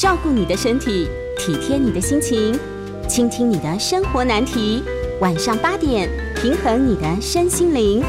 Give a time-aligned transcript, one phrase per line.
[0.00, 2.58] 照顾你的身体，体贴你的心情，
[3.06, 4.82] 倾听你的生活难题。
[5.20, 8.02] 晚上八点，平衡你的身心灵。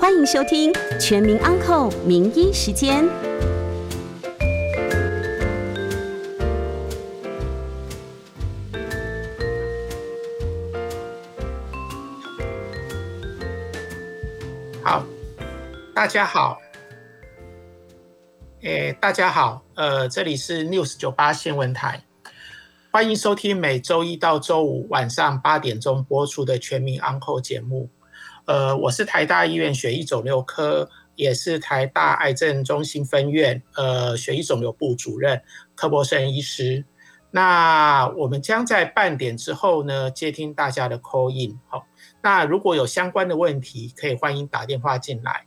[0.00, 3.04] 欢迎收听《全民安扣名医时间》。
[14.82, 15.04] 好，
[15.94, 16.58] 大家好。
[18.62, 22.02] 诶，大家好，呃，这里是 News 九八新闻台，
[22.90, 27.88] 欢迎收听每周一到周五晚上八点钟播出的全民 Uncle 节目。
[28.46, 35.40] 呃，我是台大医院血液肿瘤科，也是台大癌症中心分院呃血液肿瘤部主任
[35.76, 36.84] 柯博胜医师。
[37.30, 41.56] 那我们将在半点之后呢接听大家的 call in。
[41.68, 41.86] 好，
[42.20, 45.44] 那如果有相关的问题，可以欢迎打电话进来。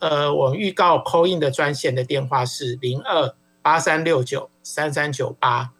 [0.00, 5.72] 呃，我们预告 call in 的专线的电话是零二八三六九三三九八，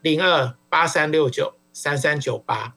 [0.00, 2.74] 零二八三六九三三九八。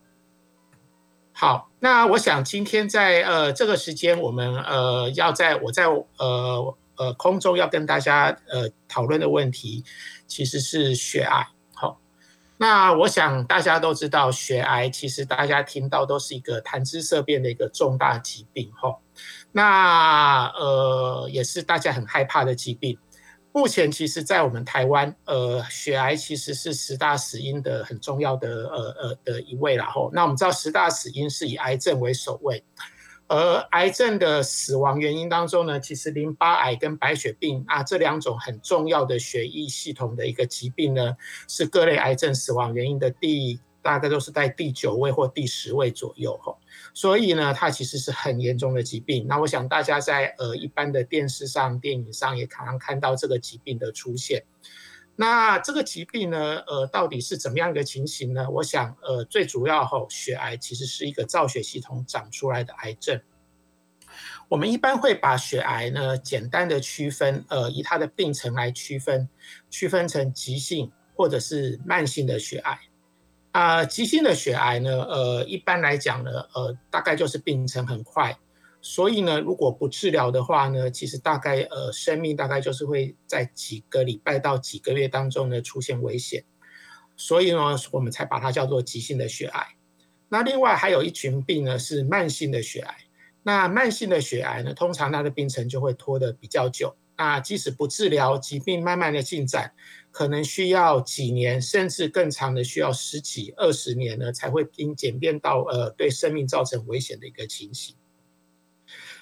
[1.32, 5.86] 好，那我想今天在呃这个时间，我们呃要在我在
[6.18, 9.86] 呃呃空中要跟大家呃讨论的问题，
[10.28, 11.48] 其实是血癌。
[11.74, 12.00] 好，
[12.58, 18.70] 那我想大家都知道，血癌其实大家听到都是一个谈之色变的一个重大疾病。
[18.76, 18.98] 哈。
[19.52, 22.98] 那呃，也是大家很害怕的疾病。
[23.54, 32.64] 目前其实，在我们台湾，呃，血癌其实是十大死因的很重要的呃呃的一位然后，那我们知道十大死因是以癌症为首位，
[33.28, 41.18] 而癌症的死亡原因当中呢，其实淋巴癌跟白血病啊这两种很重要的血液系统的一个疾病呢，
[41.50, 46.56] 是各类癌症死亡原因的第大概都是在第九位或第十位左右哈。
[46.94, 49.28] 所以呢，它其实是很严重的疾病。
[49.28, 54.44] 那我想大家在呃一般的电视上、电影上也常常看到这个疾病的出现。
[55.16, 58.50] 那这个疾病呢，呃，到底是怎么样一个情形呢？
[58.50, 63.22] 我想，呃，最主要吼，血癌其实是一个造血系统长出来的癌症。
[64.48, 69.30] 我们一般会把血癌呢，简单的区分，呃，以它的病程来区分，
[69.70, 72.80] 区分成急性或者是慢性的血癌。
[73.52, 78.38] 啊，急性的血癌呢，呃，一般来讲呢，呃，大概就是病程很快，
[78.82, 86.46] 所以呢，如果不治疗的话呢，其实大概呃，生命大概就是会在几个礼拜到几个月当中呢出现危险，
[87.18, 89.68] 所以呢，我们才把它叫做急性的血癌。
[90.30, 92.96] 那另外还有一群病呢是慢性的血癌，
[93.44, 99.74] 那慢性的血癌呢，通常它的病程就会拖得比较久，那即使不治疗，疾病慢慢的进展。
[100.12, 107.96] 可能需要几年，甚至更长的，需要十几、二十年呢，才会因简便到呃对生命造成危险的一个情形。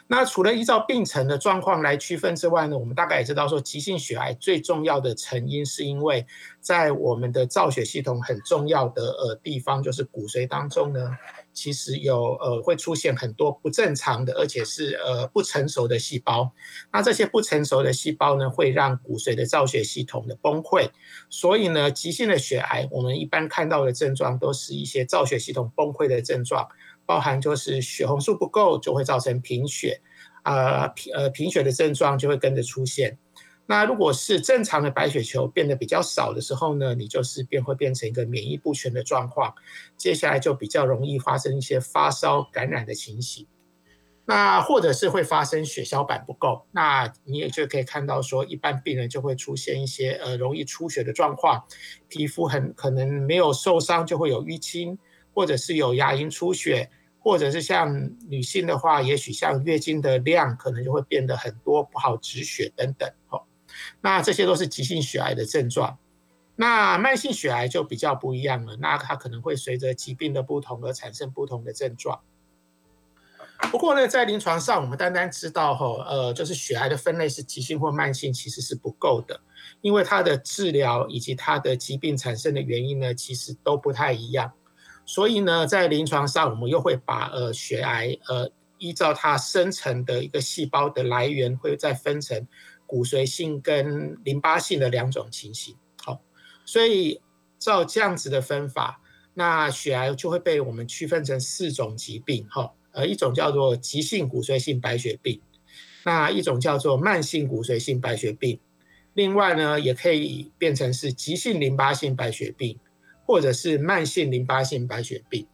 [0.08, 6.26] 那除了依照病程的状况来区分之外呢，我们大概也知道说，急性血癌最重要的成因是因为
[6.60, 11.16] 在我们的造血系统很重要的呃地方，就是骨髓当中呢。
[11.54, 16.52] 其实有呃会出现很多不正常的，而且是呃不成熟的细胞。
[16.92, 20.90] 那这些不成熟的细胞呢，会让骨髓的造血系统的崩溃。
[21.30, 26.68] 所以呢，急性的血癌，我们一般看到的症状都是一些造血系统崩溃的症状，
[27.06, 30.02] 包含就是血红素不够，就会造成贫血，
[30.44, 33.18] 啊贫呃贫血的症状就会跟着出现。
[33.72, 39.54] 那如果是正常的白血球变得比较少的时候呢，你就是便会变成一个免疫不全的状况，
[39.96, 43.46] 接下来就比较容易发生一些发烧感染的情形。
[44.26, 51.64] 那或者是会发生血小板不够，那你也就可以看到说，一般病人就会出现一些呃容易出血的状况，
[52.08, 54.98] 皮肤很可能没有受伤就会有淤青，
[55.32, 63.44] 或者是有牙龈出血，或者是像女性的话，也许像月经的量可能就会变得很多，不好止血等等，哦。
[64.02, 65.98] 那这些都是急性血癌的症状，
[66.56, 68.76] 那慢性血癌就比较不一样了。
[68.80, 72.20] 那它可能会随着疾病的不同而产生不同的症状。
[73.72, 79.38] 不过呢，在临床上，我们单单知道吼，呃，就是血癌的分类是急性或慢性，其实是不够的，
[79.82, 84.54] 因为它的治疗以及它的疾病产生的原因呢，其实都不太一样。
[85.06, 92.48] 所以呢，在临床上，我们又会把呃血癌呃依照它生成的一个细胞的来源，会再分成。
[92.90, 96.20] 骨髓性跟淋巴性的两种情形，好，
[96.66, 97.22] 所以
[97.60, 99.00] 照这样子的分法，
[99.36, 105.40] 那血癌就会被我们区分成四种疾病，哈，呃，一种叫做急性骨髓性白血病，
[106.04, 108.60] 那一种叫做慢性骨髓性白血病，
[109.14, 112.80] 另外呢，也可以变成是急性淋巴性白血病，
[113.28, 115.46] 或者是慢性淋巴性白血病。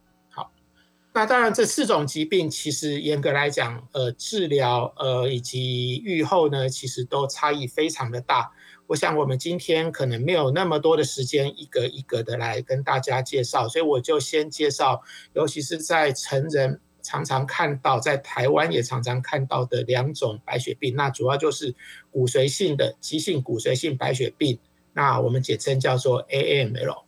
[1.16, 8.52] 那当然，这四种疾病其实严格来讲，呃，治疗呃以及预后呢，其实都差异非常的大。
[8.88, 15.02] 我想我们今天可能没有那么多的时间一个一个的来跟大家介绍，所以我就先介绍，
[15.32, 21.74] 尤其是在成人常常看到，在台湾也常常看到的两种白血病，那主要就是
[22.12, 24.60] 骨髓性的急性骨髓性白血病，
[24.92, 27.06] 那我们简称叫做 AML；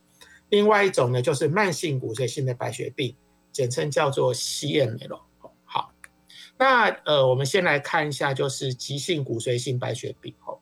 [0.48, 3.13] 另外一种呢就是慢性骨髓性的白血病，
[3.57, 5.19] 简称叫做 CML。
[5.65, 5.92] 好，
[6.59, 10.36] 那呃，我们先来看一下，就是急性骨髓性白血病。
[10.45, 10.59] 哦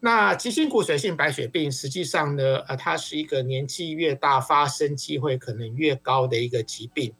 [0.00, 7.14] 那急性骨髓性白血病实际上呢，呃，它是一个年纪越大发生机会可能越高的一个疾病。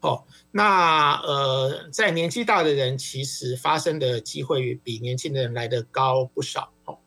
[0.00, 6.72] 哦，那呃，在年纪大的人其实发生的机会比年轻人来的高不少。
[6.86, 6.98] 哦，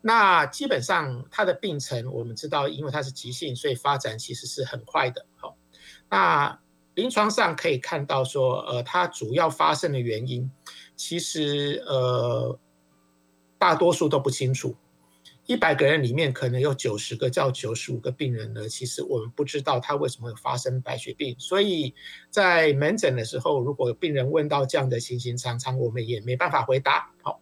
[0.00, 5.26] 那基本上它的病程我们知道，因为它是急性，所以发展其实是很快的。
[5.36, 5.54] 好，
[6.12, 6.60] 那
[6.94, 10.48] 临床上可以看到说，呃，它主要发生的原因
[10.94, 12.56] 其实呃。
[13.62, 14.74] 大多数都不清楚，
[15.46, 18.68] 一百个人里面可能有九十个叫九十五个病人呢。
[18.68, 21.94] 其实我们不知道他为什么会发生白血病，所以
[22.28, 27.08] 在门诊的时候，如果病人问到这样的情形，常常我们也没办法回答。
[27.22, 27.40] 好，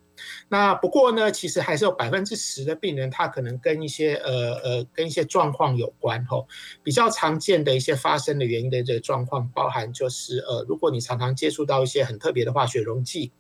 [0.49, 6.25] 那不过呢，其实还是有百分之十的病人，他可能跟一些呃呃跟一些状况有关。
[6.27, 6.47] 吼，
[6.83, 13.33] 比较常见的一些发生的原因的这个状况，包含就是呃，如果你常常接触到一些很特别的化学溶剂。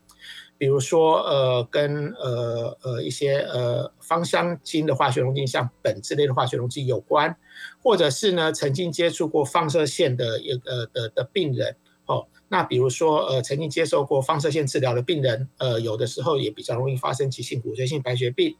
[0.58, 7.34] 比如说，呃，跟呃呃一些呃芳香精的化学溶剂，像苯之类的化学溶剂有关，
[7.82, 18.56] 或者是呢曾经接触过放射线的一个的的病人，哦，那比如说呃曾经接受过放射线治疗的病人，呃，有的时候也比较容易发生急性骨髓性白血病。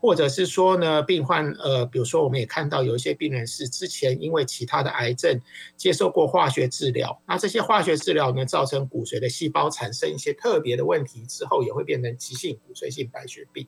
[0.00, 5.40] 或者是说呢，病患呃，比如说我们也看到有一些病人是之前因为其他的癌症
[5.76, 13.66] 接受过化学治疗，那这些化学治疗呢，造成骨髓的细胞产生一些特别的问题之后，也会变成急性骨髓性白血病。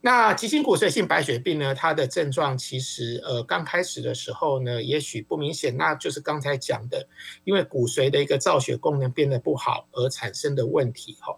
[0.00, 7.08] 那急性骨髓性白血病呢，它的症状其实呃刚开始的时候呢，也许不明显，那就是刚才讲的，
[7.42, 11.36] 因为骨髓的一个造血功能变得不好而产生的问题哈。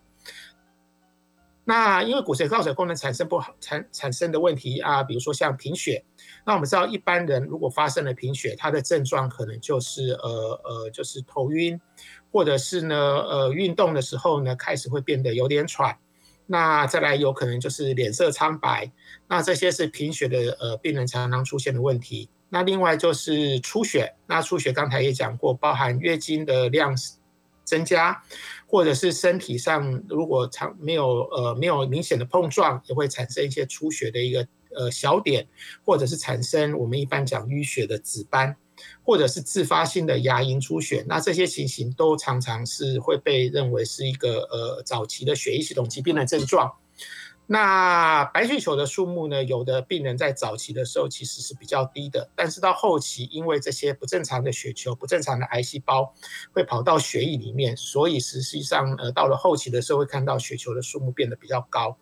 [1.65, 6.05] 那因为骨髓造血功能产生不好产产生的问题啊，比如说像贫血，
[6.45, 11.81] 那我们知道一般人如果发生了贫血，他的症状可能就是呃呃就是头晕，
[12.33, 15.97] 或者是呢呃运动的时候呢开始会变得有点喘，
[16.51, 18.91] 那再来有可能就是脸色苍白，
[19.29, 22.29] 那这些是贫血的呃病人常常出现的问题。
[22.49, 26.95] 那另外就是出血，那出血刚才也讲过，包含月经的量。
[27.63, 28.21] 增加，
[28.67, 34.45] 或者是身体上如果常没有呃没有明显的碰撞，也会产生一些出血的一个
[34.75, 35.47] 呃小点，
[35.85, 38.57] 或者是产生我们一般讲淤血的紫斑，
[39.03, 46.73] 或者是自发性的牙龈出血，那这些情形都常常是会被认为是一个呃早期的血液系统疾病的症状。
[47.53, 49.43] 那白血球的数目呢？
[49.43, 56.15] 有的病人在早期的时候其实是比较低的，但是到后期，因为这些不正常的血球、不正常的癌细胞
[56.53, 61.97] 会跑到血液里面，所以实际上呃到了后期的时候会看到血球的数目变得比较高。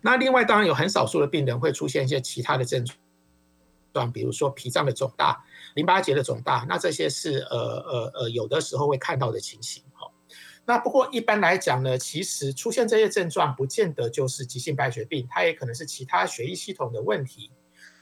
[0.00, 2.84] 那另外当然有很少数的病人会出现一些其他的症
[3.92, 10.10] 状，比如说脾脏的肿大、淋巴结的肿大，那这些是呃呃呃有的时候会看到的情形哈。
[10.64, 17.50] 那不过一般来讲呢，其实出现这些症状不见得就是急性白血病，它也可能是其他血液系统的问题。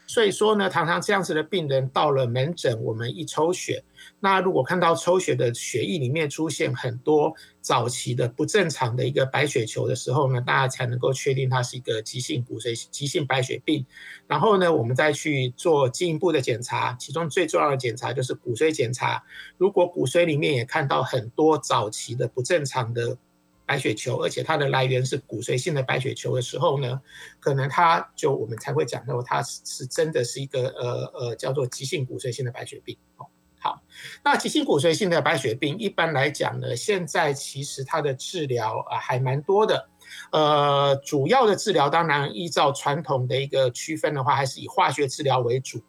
[0.05, 3.83] 所以说呢，常常这样子的病人到了门诊，我们一抽血，
[4.19, 13.85] 那如果看到抽血的血液里面出现很多早期的不正常的一个白血球的时候呢，大家才能够确定它是一个急性骨髓急性白血病。
[14.27, 19.23] 然后呢，我们再去做进一步的检查，其中最重要的检查就是骨髓检查。
[19.57, 23.17] 如果骨髓里面也看到很多早期的不正常的。
[23.65, 27.01] 白血球，而且它的来源是骨髓性的白血球的时候呢，
[27.39, 32.97] 可能它就我们才会讲到它是是真的是一个呃呃叫做急性骨髓性的白血病。
[33.17, 33.25] 哦，
[33.59, 33.81] 好，
[34.23, 39.87] 那急性骨髓性的白血病一般来讲呢，现在其实它的治疗啊还蛮多的，
[40.31, 45.81] 呃，主要的治疗当然依照传统的一个区分的话，还是以化学治疗为主。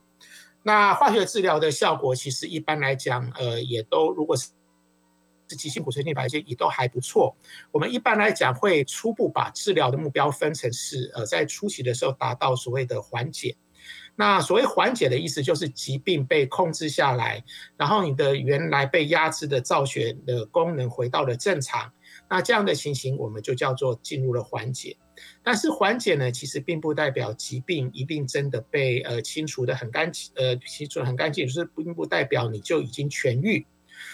[0.63, 4.49] 那化学治疗的效果其实一般来讲，呃，也都如果是。
[5.49, 7.37] 是急性骨髓性白血也都还不错。
[7.71, 13.57] 我们一般来讲会初步把治疗的目标分成是，呃，在初期的时候达到所谓的缓解。
[14.17, 17.45] 那所谓缓解的意思就是疾病被控制下来，
[17.77, 21.93] 然后你的原来被压制的造血的功能回到了正常。
[22.31, 24.97] 那这样的情形我们就叫做进入了缓解。
[25.43, 33.67] 但是缓解呢，其实并不代表疾病一定真的被呃清除的很干净，呃清除得很干净，就是并不代表你就已经痊愈。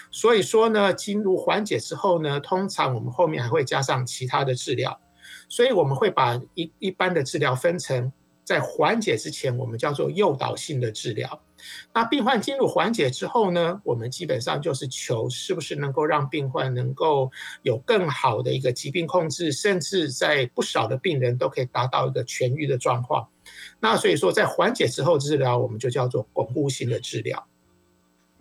[0.09, 4.99] 所以说呢，进入缓解之后呢，通常我们后面还会加上其他的治疗。
[5.47, 8.11] 所以我们会把一一般的治疗分成
[8.43, 11.41] 在缓解之前，我们叫做诱导性的治疗。
[11.93, 17.29] 那病患进入缓解之后呢，我们基本上就是求是不是能够让病患能够
[17.61, 23.27] 有更好的一个疾病控制，甚至在不少的病人都可以达到一个痊愈的状况。
[23.79, 27.45] 那所以说，在缓解之后治疗，我们就叫做巩固性的治疗。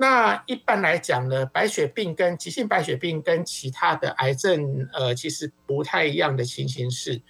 [0.00, 7.20] 那一般来讲呢，白血病跟急性白血病跟其他的癌症，呃，其实不太一样的情形是，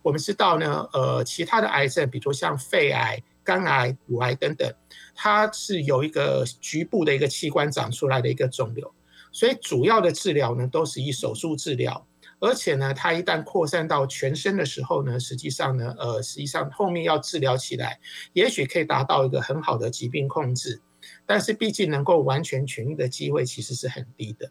[0.00, 4.72] 我们知道呢，呃，其他的癌症，比如像肺癌、肝癌、乳癌等等，
[5.14, 8.90] 它是有一个局部的一个器官长出来的一个肿瘤，
[9.30, 12.06] 所以主要的治疗呢，都是以手术治疗。
[12.40, 18.00] 而且呢，它一旦扩散到全身的时候呢，实际上呢，呃，实际上后面要治疗起来，
[18.32, 20.80] 也许可以达到一个很好的疾病控制。
[21.26, 24.50] 但是毕竟能够完全痊愈的机会其实是很低的。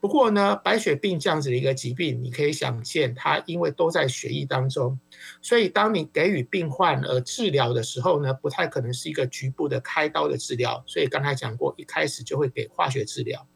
[0.00, 4.98] 不过呢，白血病这样子的一个疾病，你可以想见，它因为都在血液当中，
[5.42, 10.82] 所以当你给予病患而治疗的时候呢，不太可能是一个局部的开刀的治疗。
[10.86, 13.46] 所以刚才讲过，一开始就会给化学治疗。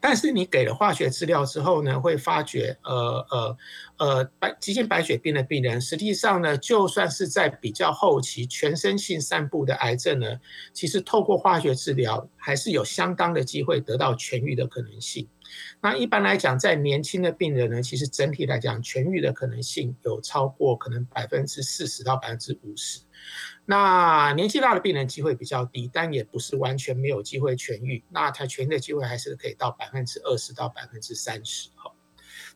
[0.00, 3.56] 但是你给了化学治疗之后呢，会发觉，呃呃
[3.98, 10.26] 呃，白急性白血病的病人，实际上呢，就算是在比较后期全身性散布的癌症呢，
[10.72, 15.28] 其实透过化学治疗还是有相当的机会得到痊愈的可能性。
[15.80, 23.00] 那一般来讲，在年轻的病人呢，其实整体来讲痊愈的可能性有超过可能百分之四十到百分之五十。
[23.70, 28.02] 那年纪大的病人机会比较低，但也不是完全没有机会痊愈。
[28.08, 31.68] 那他痊愈的机会还是可以到百分之二十到百分之三十。
[31.76, 31.92] 哈，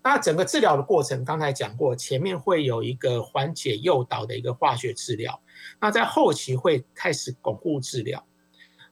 [0.03, 5.39] 那整个治疗的过程，刚才讲过，前面会有一个缓解诱导的一个化学治疗，
[5.79, 8.25] 那在后期会开始巩固治疗。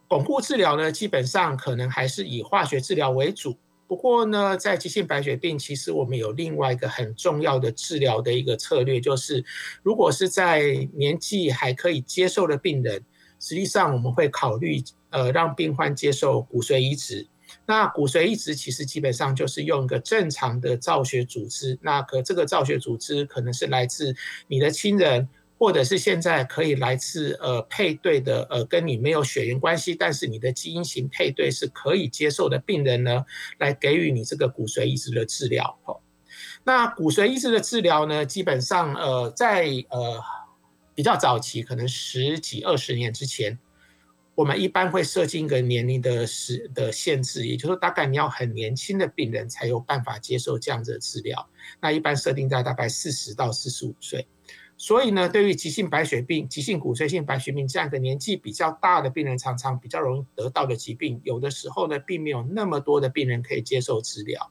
[0.06, 3.56] 巩固治疗呢，基本上可能还是以化学治疗为主。
[3.90, 9.44] 不过呢，在急性白血病，其实我们有另外一个很重要的治疗的一个策略，就是
[9.82, 13.04] 如果是在年纪还可以接受的病人，
[13.40, 17.26] 实际上我们会考虑呃让病患接受骨髓移植。
[17.66, 24.14] 那骨髓移植其实基本上就是用一个正常的造血组织，那可这个造血组织可能是来自
[24.46, 25.28] 你的亲人。
[25.60, 33.26] 或者是现在可以来自呃配对的呃跟你没有血缘关系，但是你的基因型配对是可以接受的病人呢，
[33.58, 35.78] 来给予你这个骨髓移植的治疗。
[35.84, 36.00] 哦，
[36.64, 40.18] 那骨髓移植的治疗呢，基本上呃在呃
[40.94, 43.58] 比较早期，可能十几二十年之前，
[44.34, 51.46] 我们一般会设定一个年龄的时的限制，也就是说大概你要很年轻的病人才有办法接受这样的治疗。
[51.82, 54.26] 那一般设定在大概四十到四十五岁。
[54.82, 64.50] 所以呢，对于急性白血病、急性骨髓性白血病这样一个年纪比较大的病人，常常比较容易得到的疾病，有的时候呢，并没有那么多的病人可以接受治疗。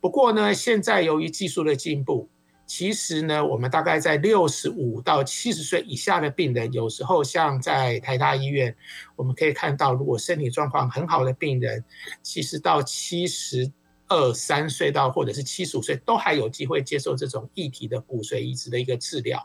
[0.00, 2.28] 不过呢，现在由于技术的进步，
[2.64, 8.72] 其实呢，我们大概在六十五到七十岁以下的病人，有时候像在台大医院，
[9.16, 11.84] 我们可以看到，如果身体状况很好的病人，
[12.22, 13.72] 其实到七十
[14.06, 19.44] 二三岁到或者是七十五岁，都还有机会接受这种异体的骨髓移植的一个治疗。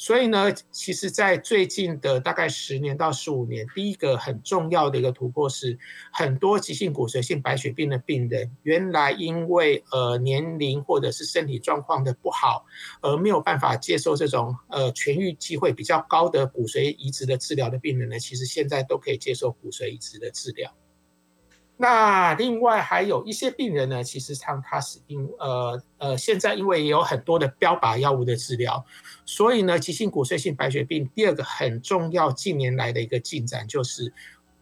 [0.00, 5.78] 所以呢，其实，在最近的大概十年到十五年，第一个很重要的一个突破是，
[6.10, 12.64] 很多急性骨髓性白血病的病人，原来因为呃年龄或者是身体状况的不好，
[13.02, 20.72] 而没有办法接受这种呃痊愈机会比较高的骨髓移植的治疗的病人呢，其实现在都可以接受骨髓移植的治疗。
[21.82, 28.84] 那另外还有一些病人呢，其实上他是因呃呃，现在因为也有很多的标靶药物的治疗，
[29.24, 34.12] 所以呢，急性骨髓性白血病第二个很重要近年来的一个进展就是，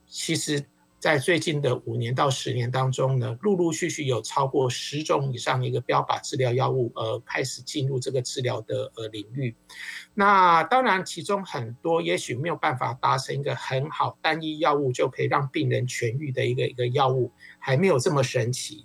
[0.07, 0.65] 其实。
[1.00, 9.55] 在最近的五年到十年当中呢，陆陆续续有超过十种以上的一个标靶治疗药物，呃，开始进入这个治疗的呃领域。
[10.12, 18.85] 那当然，其中很多也许没有办法达成一个很好单一药物就可以让病人痊愈的一个一个药物，还没有这么神奇。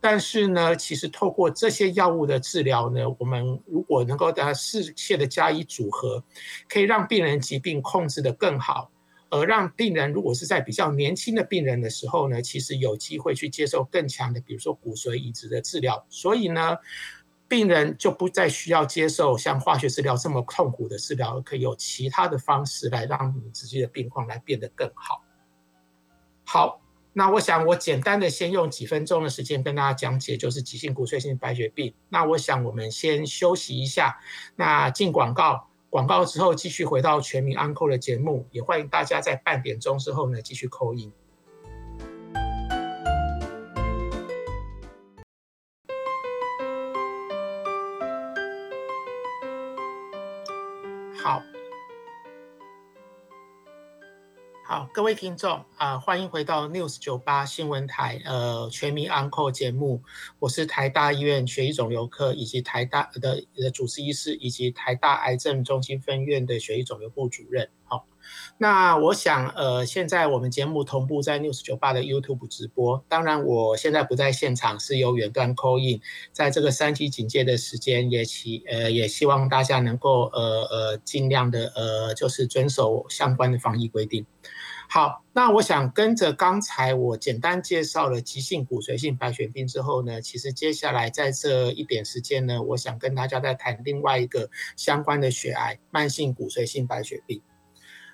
[0.00, 6.22] 但是呢，其实透过这些药物的治疗呢，我们如果能够大家适切的加以组合，
[6.68, 8.90] 可以让病人疾病控制的更好。
[9.30, 16.76] 而让病人如果是在比较年轻的病人的时候呢，其实有机会去接受更强的，比如说骨髓移植的治疗，所以呢，
[17.48, 25.24] 病人就不再需要接受像化学治疗这么痛苦的治疗，可以有其他的方式来让自己的病况来变得更好。
[26.44, 26.80] 好，
[27.14, 31.94] 那我想我简单的先用几分钟的时间跟大家讲解，就是急性骨髓性白血病。
[32.10, 34.18] 那我想我们先休息一下，
[34.56, 35.68] 那进广告。
[35.88, 41.12] 广告之后，继续回到全民安扣的节目，也欢迎大家在半点钟之后呢继续扣音。
[54.74, 60.02] 好，各位听众啊，欢迎回到 News 九八新闻台，呃，全民 Uncle 节目，
[60.40, 67.70] 我是台大医院血液肿瘤科以及台大的的主治医师，以及台大癌症中心分院的血液肿瘤部主任。
[67.84, 68.04] 好。
[68.58, 73.04] 那我想，呃，现在我们节目同步在 News 九八的 YouTube 直播。
[73.08, 76.00] 当然，我现在不在现场，是由远端 call in。
[76.32, 84.24] 在这个三级警戒的时间，也希呃也希望大家能够呃呃尽量的呃就是遵守相关的防疫规定。
[84.88, 97.40] 好，那我想跟着刚才我简单介绍了急性骨髓性白血病之后呢，其实接下来在这一点时间呢，我想跟大家再谈另外一个相关的血癌——慢性骨髓性白血病。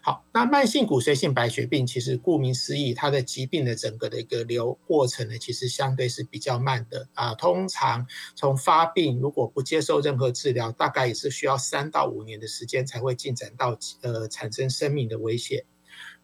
[0.02, 7.34] 好，那慢性骨髓性白血病其实顾名思义，它的疾病的整个的一个流过程呢，其实相对是比较慢的啊。
[7.34, 15.64] 通常从发病如果不接受任何治疗，大概也是需要三到五年的时间才会进展到呃产生生命的危险。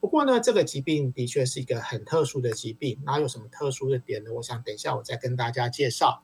[0.01, 4.33] 不过呢，这个疾病的确是一个很特殊的疾病，那有什么特殊的点呢？
[4.33, 6.23] 我想等一下我再跟大家介绍。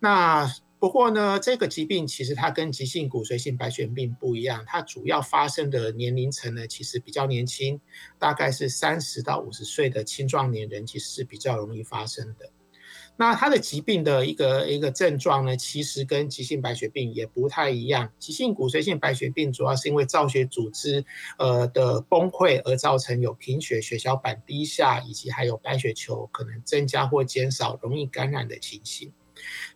[0.00, 0.52] 那
[0.84, 7.80] 不过呢，这个疾病其实它跟急性骨髓性白血病不一样，它主要发生的年龄层呢，其实比较年轻，
[8.18, 12.50] 大概是三十到五十岁的青壮年人，其实是比较容易发生的。
[13.16, 18.12] 那它的疾病的一个一个症状呢，其实跟急性白血病也不太一样。
[18.18, 21.02] 急性骨髓性白血病主要是因为造血组织
[21.38, 29.10] 呃的崩溃而造成有贫血、血小板低下，以及还有白血球可能增加或减少、容易感染的情形。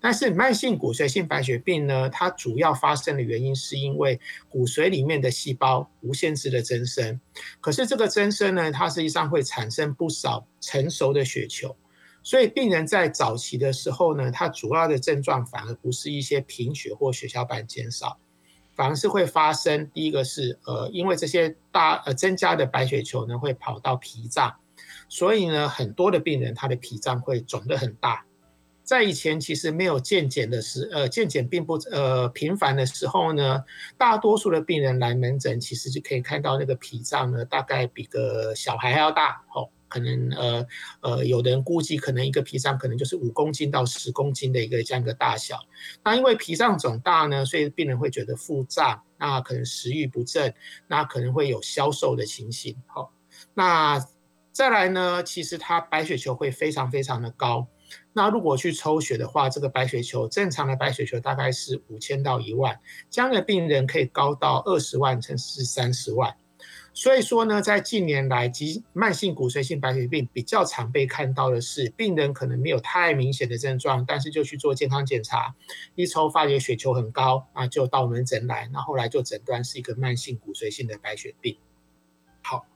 [0.01, 7.21] 但是慢性骨髓性白血病呢，它主要发生的原因是因为骨髓里面的细胞无限制的增生，
[7.61, 11.77] 可是这个增生呢，它实际上会产生不少成熟的血球，
[12.23, 18.19] 所以病人在早期的时候呢，它主要的症状反而不是一些贫血或血小板减少，
[18.75, 24.55] 反而是会发生第一个是呃，因为这些大呃增加的白血球呢会跑到脾脏，
[25.09, 28.25] 所以呢很多的病人他的脾脏会肿得很大。
[28.89, 33.63] 在以前其实没有健检的时，呃，健检并不呃频繁的时候呢，
[33.99, 40.67] 大多数的病人来门诊，其实就可以看到那个脾脏呢，大概比个小孩还要大，哦，可能呃
[41.03, 45.59] 呃，有的人估计可能一个脾脏可能就是五公斤到十公斤的一个这样一个大小。
[46.03, 50.55] 那因为脾脏肿大呢，所以病人会觉得腹胀，那可能食欲不振，
[50.87, 52.75] 那可能会有消瘦的情形。
[52.87, 53.13] 好，
[53.53, 54.03] 那
[54.51, 57.69] 再来呢，其实它白血球会非常非常的高。
[58.19, 66.35] 那如果去抽血的话，这个白血球正常的白血球大概是五千到一万，这样的病人可以高到二十万甚至是三十万。
[66.93, 75.55] 所以说呢，在近年来，急慢性骨髓性白血病比较常被看到的是，病人可能没有太明显的症状，但是就去做健康检查，
[75.95, 81.57] 一抽发觉血球很高，啊，就到门诊来，那后来就诊断是一个慢性骨髓性的白血病。
[82.43, 82.67] 好。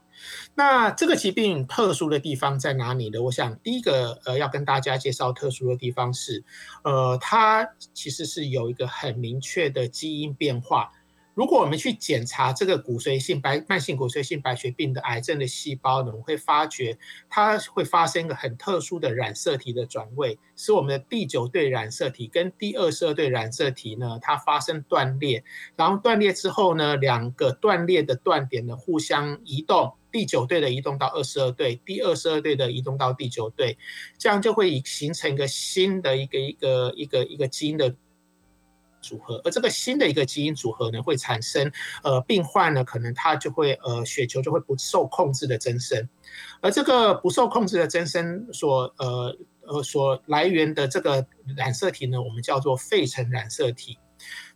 [0.55, 3.21] 那这个疾病特殊的地方在哪里呢？
[3.21, 6.43] 我想第一个呃要跟大家介绍特殊的地方是，
[6.83, 10.91] 呃，它其实是有一个很明确的基因变化。
[11.33, 16.97] 如果我们去检查这个骨髓性白慢性骨髓性白血病的癌症的细胞呢，我们会发觉
[17.29, 25.43] 它会发生一个很特殊的染色体的转位，是我们的第九对染色体跟第二十二对染色体呢，它发生断裂，
[25.75, 33.77] 然后断裂之后呢，两个断裂的断点呢互相移动，第九对的移动到二十二对，第二十二对的移动到第九对，
[34.19, 37.95] 这样就会形成一个新的一个一个一个一个基因的。
[39.03, 41.71] 组合，而这个新的一个基因组合呢，会产生
[42.03, 46.09] 呃病患呢，可能他就会呃血球就会不受控制的增生，
[46.61, 49.37] 而这个不受控制的增生所呃
[49.67, 53.99] 呃所来源的这个染色体呢，我们叫做费城染色体。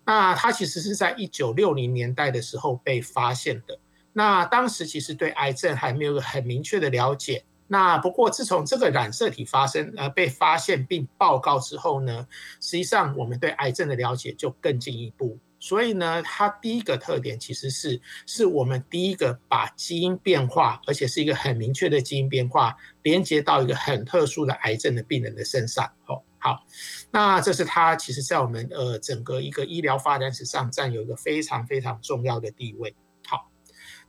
[0.05, 3.77] 那它其实是在一九六零年代的时候被发现的。
[4.13, 7.43] 那当时其实对癌症还没有很明确的了解。
[7.67, 12.27] 那不过，自从这个染色体发生呃被发现并报告之后呢，
[12.61, 15.37] 实际上我们对癌症的了解就更进一步。
[15.59, 25.83] 所以呢，它第一个特点其实是是我们第一个把基因变化，而且是一个很明确的基因变化，连接到一个很特殊的癌症的病人的身上。
[26.05, 26.63] 哦，好，
[27.11, 32.95] 那这是它其实在我们呃整个一个医疗发展史上占有一个非常非常重要的地位。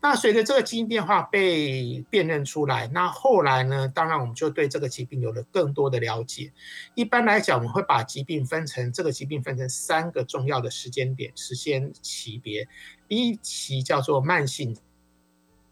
[0.01, 3.89] 那随着这个基因变化被辨认出来，那后来呢？
[3.89, 6.53] 当然，我们就对这个疾病有了更多的了解。
[6.95, 12.69] 一般来讲，我们会把疾病分成这个疾病分成三个重要的时间点、时间级别。
[13.09, 14.77] 一期叫做慢性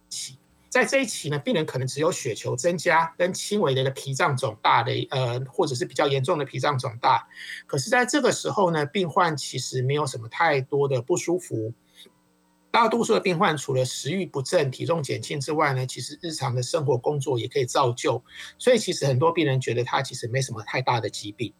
[0.09, 0.37] 期，
[0.69, 7.29] 在这一期呢，病人可能只有血球增加跟轻微的一个脾脏肿大的呃，或者是比较严重的脾脏肿大。
[7.69, 11.73] 可是，在这个时候呢，病患其实没有什么太多的不舒服。
[12.77, 18.23] 大多数的病患除了食欲不振、体重减轻之外呢，其实日常的生活工作也可以照旧，
[18.59, 21.55] 所以其实很多病人觉得他其实没什么太大的疾病。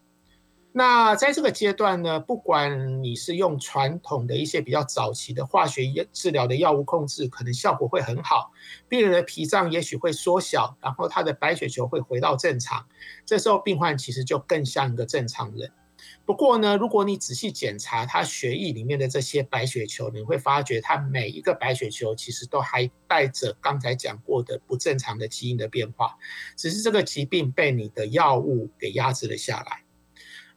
[0.71, 8.51] 那在这个阶段呢，不管你是用传统的一些比较早期的化学治疗的药物控制，可能效果会很好，
[8.87, 12.85] 病人的脾脏也许会缩小，然后他的白血球会回到正常，
[13.25, 15.71] 这时候病患其实就更像一个正常人。
[16.27, 26.17] 不过呢，如果你仔细检查他血液里面的这些白血球，你会发觉他每一个白血球其实都还带着刚才讲过的不正常的基因的变化，
[26.57, 29.83] 只是这个疾病被你的药物给压制了下来。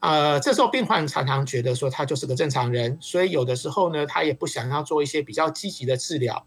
[0.00, 6.44] 呃，这时候病患常常觉得说他就是个正常人，所以有的时候呢，他也不想要做一些比较积极的治疗。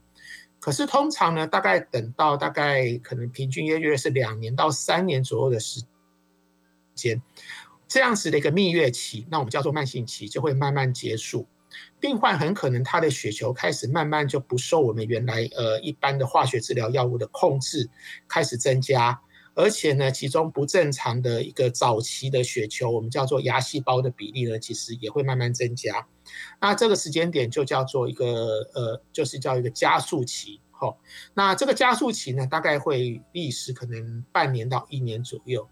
[0.59, 5.81] 可是通常呢，大概等到大概可能平均约约是两年到三年左右的时
[6.93, 7.21] 间。
[7.87, 11.47] 这样子的一个蜜月期，那我们叫做慢性期，就会慢慢结束。
[11.99, 17.89] 病患很可能他的血球开始慢慢就不受我们原来呃一般的化学治疗药物的控制，
[18.27, 19.19] 开始增加，
[19.55, 26.07] 而且呢，其中不正常的一个早期的血球，我们叫做牙细胞的比例呢，其实也会慢慢增加。
[26.61, 30.61] 那这个时间点就叫做一个呃，就是叫一个加速期。
[30.71, 30.97] 吼，
[31.33, 35.67] 那这个加速期呢，大概会历时可能半年到一年左右。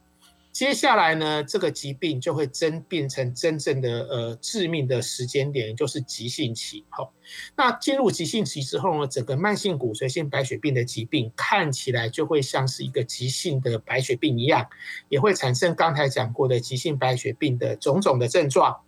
[0.52, 6.86] 接下来呢，这个疾病就会真变成真正的呃致命的时间点，就是急性期。
[6.90, 7.14] 好，
[7.56, 14.68] 那进入急性期之后呢，整个慢性骨髓性白血病的疾病看起来就会像是一个急性的白血病一样，
[15.08, 18.82] 也会产生刚才讲过的急性白血病的种种的症状。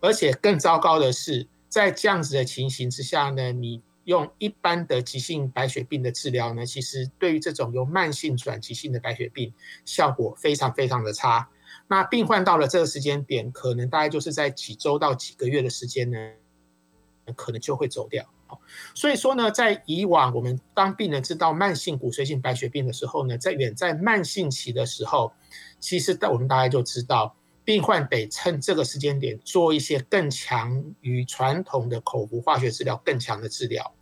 [0.00, 3.82] 而且更糟糕的是，在这样子的情形之下呢，你。
[4.04, 9.52] 用一般的急性白血病的治疗呢，其实对于这种由慢性转急性的白血病，
[9.84, 11.48] 效果非常非常的差。
[11.88, 16.16] 那病患到了这个时间点，可能大概就是在几周到几个月的时间呢，
[17.36, 18.28] 可能就会走掉。
[18.94, 25.32] 所以说呢，在以往我们当病人知道慢性骨髓性白血病的时候呢，在远在慢性期的时候，
[25.78, 27.34] 其实我们大概就知道。
[27.64, 33.94] 病患得趁这个时间点做一些更强于传统的口服化学治疗更强的治疗，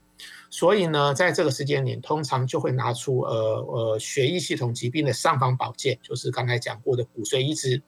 [0.49, 7.83] 所以呢，在这个时间点，通常就会拿出呃呃血液系统疾病的尚方宝剑，就是刚才讲过的骨髓移植。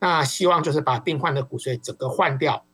[0.00, 2.64] 那希望就是把病患的骨髓整个换掉。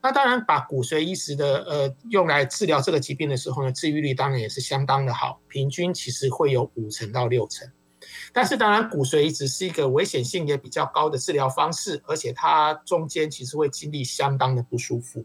[0.00, 7.68] 那当然，把骨髓移植的呃用来治疗这个疾病的时候呢，治愈率当然也是相当的好，平均其实会有五成到六成。
[8.38, 15.24] 但是，当然，骨髓移植是一个危险性也比较高的治疗方式，而且它中间其实会经历相当的不舒服。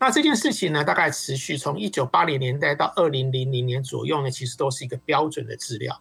[0.00, 6.00] 那这件事情呢，大概持续从一九八零年代到二零零零年左右呢，其实都是一个标准的治疗。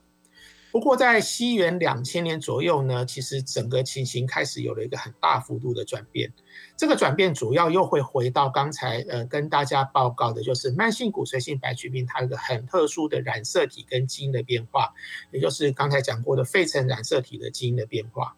[0.73, 6.33] 不过，在西元两千年左右呢，其实整个情形开始有了一个很大幅度的转变。
[6.75, 14.91] 这个转变主要又会回到刚才呃跟大家报告的，就是慢性骨髓性白血病它有个很特殊的染色体跟基因的变化，
[15.31, 18.35] 也就是刚才讲过的肺层染色体的基因的变化。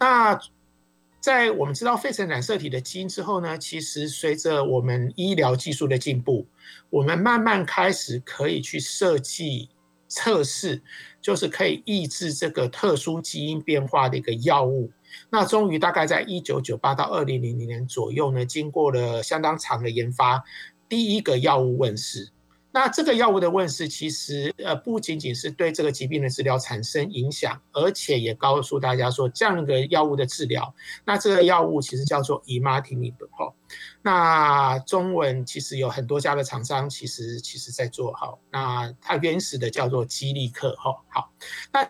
[0.00, 0.40] 那
[1.20, 6.48] 在我们知道肺层染色体的基因之后呢，其实随着我们医疗技术的进步，
[6.90, 9.68] 我们慢慢开始可以去设计。
[10.10, 10.82] 测试
[11.22, 14.90] 就是可以抑制这个特殊基因变化的一个药物。
[15.30, 20.44] 那终于大概在一九九八到二零零零年左右呢，经过了相当长的研发，
[20.88, 22.30] 第一个药物问世。
[22.72, 33.52] 那这个药物的问世，其实呃不仅仅是对这个疾病的治疗产生影响，而且也告诉大家说，这样一个药物的治疗，那这个药物其实叫做 imatinib 哈。
[34.02, 38.38] 那中文其实有很多家的厂商，其实其实在做哈。
[38.50, 40.94] 那它原始的叫做基利克哈。
[41.08, 41.32] 好，
[41.72, 41.88] 那。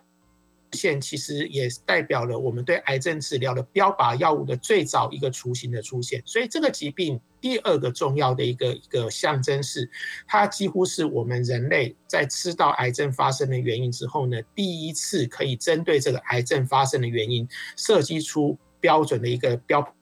[0.72, 9.90] 现其实也代表了我们对癌症治疗的标靶药物的最早一个雏形的出现，所以这个疾病第二个重要的一个一个象征是，
[10.26, 19.94] 它几乎是我们人类在知道癌症发生的原因之后呢，第一次可以针对这个癌症发生的原因设计出标准的一个标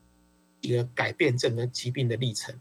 [0.61, 2.55] 一个改变整个疾病的历程。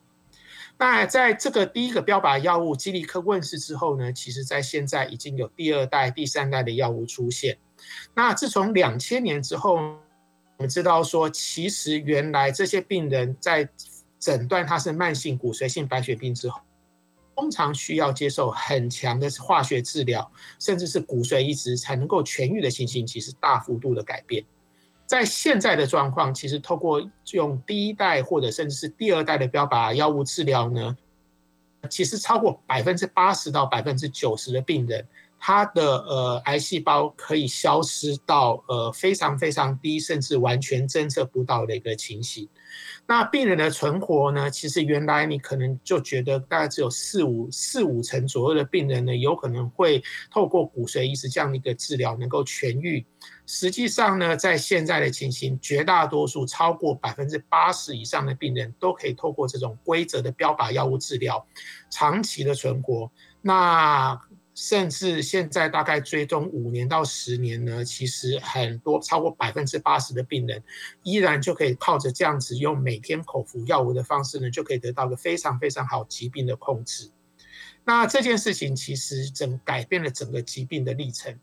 [0.80, 7.58] 那在这个第一个标靶药物基利克问世之后呢，其实在现在已经有第二代、第三代的药物出现。
[8.14, 10.00] 那自从两千年之后，我
[10.60, 13.68] 们知道说，其实原来这些病人在
[14.20, 16.60] 诊断它是慢性骨髓性白血病之后，
[17.36, 24.44] 通常需要接受很强的化学治疗，甚至是骨髓移植才能够痊愈的情形，其实大幅度的改变。
[25.06, 27.02] 在现在的状况，其实透过
[27.32, 30.98] 用第一代或者甚至是第二代的标靶药物治疗呢，
[31.90, 35.08] 其实超过百分之八十到百分之九十的病人。
[35.40, 42.48] 它的呃癌细胞可以消失到呃非常非常低，甚至完全侦测不到的一个情形。
[43.10, 44.52] 那病人的存活呢？
[44.52, 53.06] 其实原来你可能就觉得大概只有四五四五成左右的病人呢，有可能会透过骨髓移植这样的一个治疗能够痊愈。
[53.46, 61.48] 实际上呢，在现在的情形，绝大多数超过百分之八十以上的病人都可以透过这种规则的标靶药物治疗，
[61.90, 63.10] 长期的存活。
[63.42, 64.20] 那
[64.60, 70.64] 甚至现在大概追踪五年到十年呢，其实很多超过百分之八十的病人，
[71.04, 77.12] 依然就可以靠着这样子用每天口服药物的方式呢，就可以得到个非常非常好疾病的控制。
[77.86, 81.40] 那这件事情其实整改变了整个疾病的历程，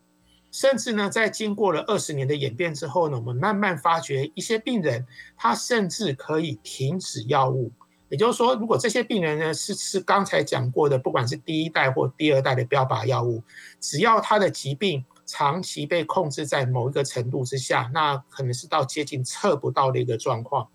[0.51, 7.71] 甚至呢，在经过了二十年的演变之后呢，我们慢慢发觉一些病人他甚至可以停止药物。
[8.15, 13.43] 也就是说，如果这些病人呢是吃刚才讲过的，不管是第一代或第二代的标靶药物，
[13.81, 20.65] 只要他的疾病长期被控制在某一个程度之下，那可能是到接近测不到的一个状况，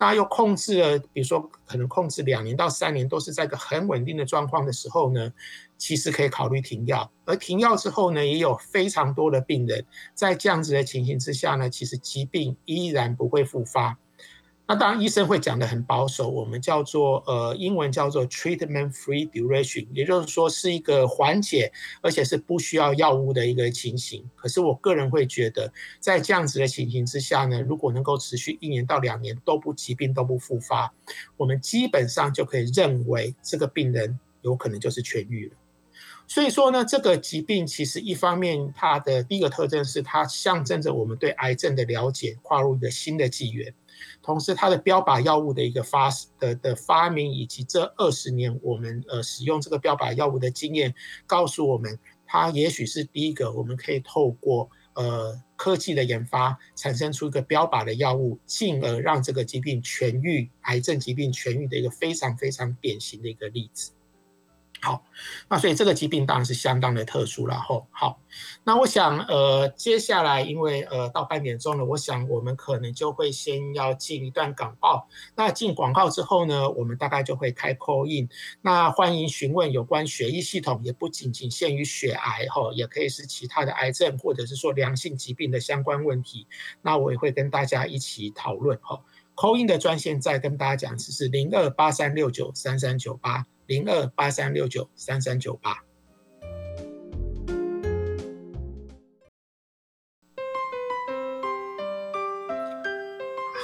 [0.00, 5.32] 那又控制了，比如说可能控制两年到三年都是在一个很稳定的状况的时候呢，
[5.78, 7.08] 其实可以考虑停药。
[7.24, 13.96] 而停药之后呢，也有非常多的病人在这样子的情形之下呢，其实疾病依然不会复发。
[14.70, 24.24] 那当然，医生会讲的很保守，我们叫做呃，英文叫做 treatment-free duration，也就是说是一个缓解，而且是不需要药物的一个情形。
[24.36, 30.94] 可是我个人会觉得，在这样子的情形之下呢，如果能够持续一年到两年都不疾病都不复发，
[31.36, 35.56] 我们基本上就可以认为这个病人有可能就是痊愈了。
[36.28, 43.74] 所以说呢，这个疾病其实一方面它的第一个特征是它象征着我们对癌症的了解跨入一个新的纪元。
[44.22, 46.08] 同时，它的标靶药物的一个发
[46.38, 50.94] 的的发明，以及这二十年我们呃使用这个标靶药物的经验，
[51.26, 63.92] 告诉我们，它也许是第一个我们可以透过呃科技的研发，产生出一个标靶的药物，进而让这个疾病痊愈，癌症疾病痊愈的一个非常非常典型的一个例子。
[64.82, 65.04] 好，
[65.48, 67.86] 那所以这个疾病当然是相当的特殊了吼。
[67.90, 68.18] 好，
[68.64, 75.06] 那我想呃接下来因为呃到半点钟了，我想我们可能就会先要进一段广告。
[75.36, 78.30] 那进广告之后呢，我们大概就会开 call in。
[78.62, 86.46] 那欢迎询问有关血液系统，也不仅仅限于血癌吼，也可以是其他的癌症或者是说良性疾病的相关问题。
[86.80, 89.02] 那我也会跟大家一起讨论吼。
[89.36, 93.44] call in 的专线再跟大家讲，是零二八三六九三三九八。
[93.70, 95.89] 零二八三六九三三九八。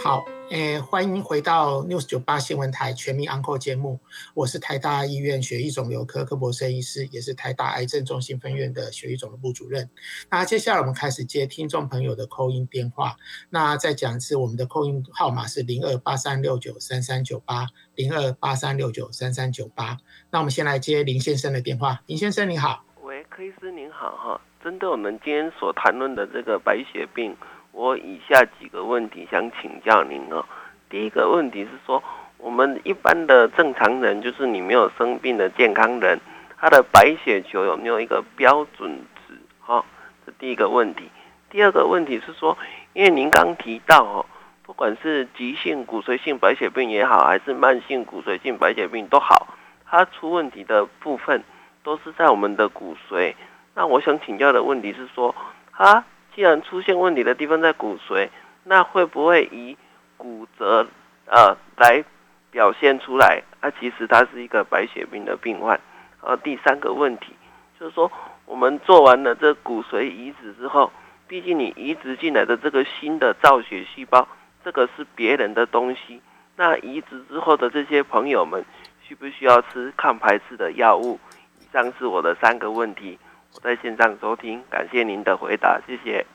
[0.06, 3.98] 好，诶，欢迎回到 News 九八新闻台全民 Uncle 节目，
[4.34, 9.90] 我是台大医院血液肿瘤科柯博生医师，也是台大癌症中心分院的血液肿瘤部主任。
[10.30, 13.16] 那接下来我们开始接听众朋友的扣音电话。
[13.50, 17.66] 那再讲一次，我们的扣音号码是零二八三六九三三九八。
[17.96, 19.98] 零二八三六九三三九八，
[20.30, 22.00] 那我们先来接林先生的电话。
[22.06, 24.40] 林先生你好，喂，柯医师您好哈。
[24.62, 27.36] 针对我们今天所谈论的这个白血病，
[27.76, 30.42] 我以下几个问题想请教您哦。
[30.88, 32.02] 第一个问题是说，
[32.38, 36.18] 我们一般的正常人，就是你没有生病的健康人，
[36.56, 38.90] 他的白血球有没有一个标准
[39.28, 39.34] 值？
[39.60, 39.84] 哈，
[40.24, 41.10] 这第一个问题。
[41.50, 42.56] 第二个问题是说，
[42.94, 44.24] 因为您刚提到哦。
[44.62, 49.48] 不管是急性骨髓性白血病也好，还是慢性骨髓性白血病都好，
[49.84, 51.44] 它出问题的部分
[51.84, 53.34] 都是在我们的骨髓。
[53.74, 55.34] 那我想请教的问题是说，
[55.72, 56.02] 它
[56.36, 58.28] 既然出现问题的地方在骨髓，
[58.62, 59.74] 那会不会以
[60.18, 60.86] 骨折
[61.24, 62.04] 呃来
[62.50, 63.42] 表现出来？
[63.60, 65.80] 啊，其实它是一个白血病的病患。
[66.20, 67.34] 呃，第三个问题
[67.80, 68.12] 就是说，
[68.44, 70.92] 我们做完了这骨髓移植之后，
[71.26, 74.28] 毕竟你移植进来的这个新的造血细胞。
[74.62, 76.20] 这个是别人的东西，
[76.56, 78.62] 那移植之后的这些朋友们
[79.00, 81.18] 需不需要吃抗排斥的药物？
[81.60, 83.18] 以上是我的三个问题，
[83.56, 86.26] 我在线上收听，感谢您的回答，谢谢。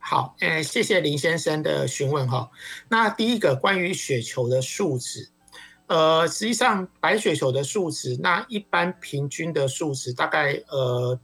[0.00, 2.50] 好，呃，谢谢林先生的询问哈。
[2.88, 5.28] 那第一个关于血球的数值，
[5.86, 11.16] 呃，实际上白血球的数值，那一般平均的数值大概呃，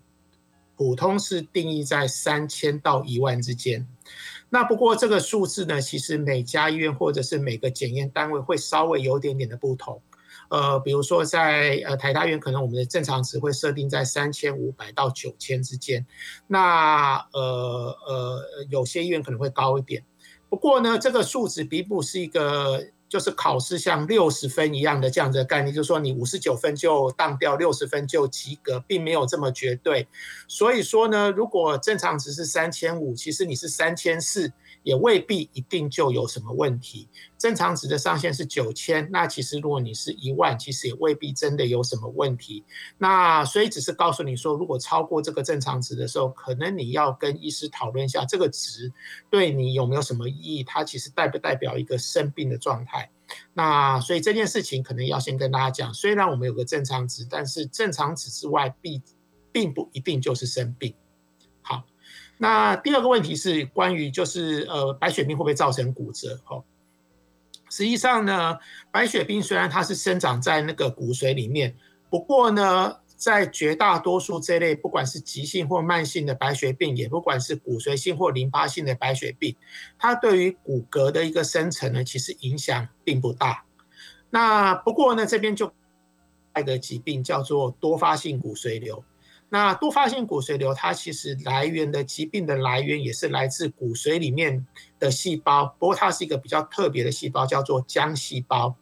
[0.76, 3.84] 普通是定义在三千到一万之间。
[4.50, 10.00] 那不过这个数字呢，其实每家医院或者是每个检验单位会稍微有点点的不同。
[10.48, 16.06] 呃，比如说在呃台大院，可能我们的正常值会设定在三千五百到九千之间。
[16.46, 20.04] 那呃呃有些医院可能会高一点。
[20.48, 30.06] 不过呢，这个数值并不是一个就是考试像六十分一样的这样的概念，就是说你五十九分就当掉，六十分就及格，并没有这么绝对。
[30.46, 34.52] 所以说呢，如果正常值是三千五，其实你是三千四。
[34.86, 37.08] 也未必一定就有什么问题。
[37.36, 42.64] 正常值的上限是九千，那其实如果你是一万，其实也未必真的有什么问题。
[42.96, 48.92] 那所以只是告诉你说，如果超过这个正常值的时候，可能你要跟医师讨论一下这个值
[49.28, 53.10] 对你有没有什么意义，它其实代不代表一个生病的状态。
[53.54, 59.02] 那所以这件事情可能要先跟大家讲，虽然我们有个正常值，但是正常值之外，并
[59.50, 60.94] 并不一定就是生病。
[62.38, 66.38] 那第二个问题是关于就是呃白血病会不会造成骨折？
[66.48, 66.62] 哦，
[67.70, 68.58] 实际上呢，
[68.90, 71.74] 白血病虽然它是生长在那个骨髓里面，
[72.10, 79.56] 不过呢，在绝大多数这类不管是急性或慢性的白血病，也不管是骨髓性或淋巴性的白血病，
[79.98, 83.64] 它对于骨骼的一个生成呢，其实影响并不大。
[84.28, 85.72] 那不过呢，这边就
[86.58, 89.02] 一个疾病叫做多发性骨髓瘤。
[89.56, 94.66] 那多发性骨髓瘤，它其实来源的疾病的来源也是来自骨髓里面
[94.98, 98.76] 的细胞，不过它是一个比较特别的细胞，叫做浆细胞。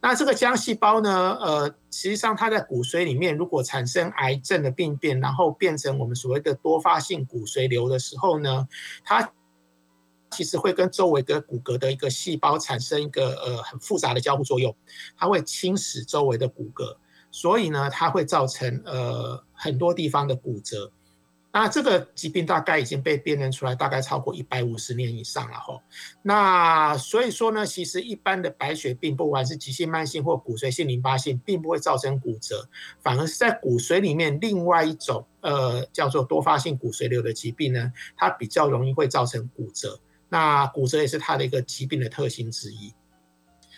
[0.00, 8.68] 那这个浆细胞呢，呃，实际上它在骨髓里面，如果产生癌症的病变，然后变成我们所谓的多发性骨髓瘤的时候呢，
[9.02, 9.32] 它
[10.30, 14.72] 其实会跟周围的骨骼的一个细胞产生一个呃很复杂的交互作用，
[15.16, 16.96] 它会侵蚀周围的骨骼。
[17.32, 20.90] 所以呢，它会造成呃很多地方的骨折。
[21.52, 25.82] 那这个疾病大概已经被辨认出来，大概超过一百五十年以上了吼。
[26.22, 32.68] 那所以说呢，其实一般的白血病，不管是急性、慢性或骨髓性淋巴性，并不会造成骨折，
[33.02, 39.98] 反而是在骨髓里面另外一种呃叫做多发性骨髓瘤的疾病呢，它比较容易会造成骨折。
[40.28, 42.94] 那骨折也是它的一个疾病的特性之一。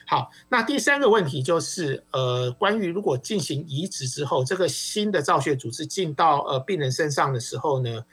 [0.07, 8.05] 好，那第三个问题就是，呃，关于如果进行移植之后，这个新的造血组织进到呃病人身上的时候呢？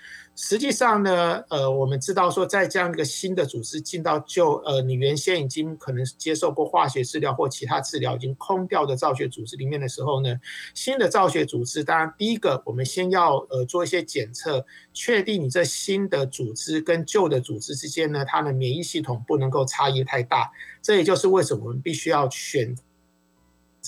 [0.41, 10.39] 实际上呢，呃，我们知道说，在这样一个新的组织进到就呃你原先已经可能接受过化学治疗或其他治疗已经空掉的造血组织里面的时候呢，
[10.73, 20.49] 新的造血组织，当然第一个我们先要呃做一些检测，确定你这新的组织跟旧的组织之间呢，它的免疫系统不能够差异太大。
[20.81, 22.73] 这也就是为什么我们必须要选。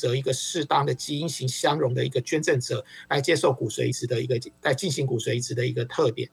[0.01, 6.29] 择一个适当的基因型相容的一个捐赠者来接受骨髓移植的一个来进行骨髓移植的一个特点。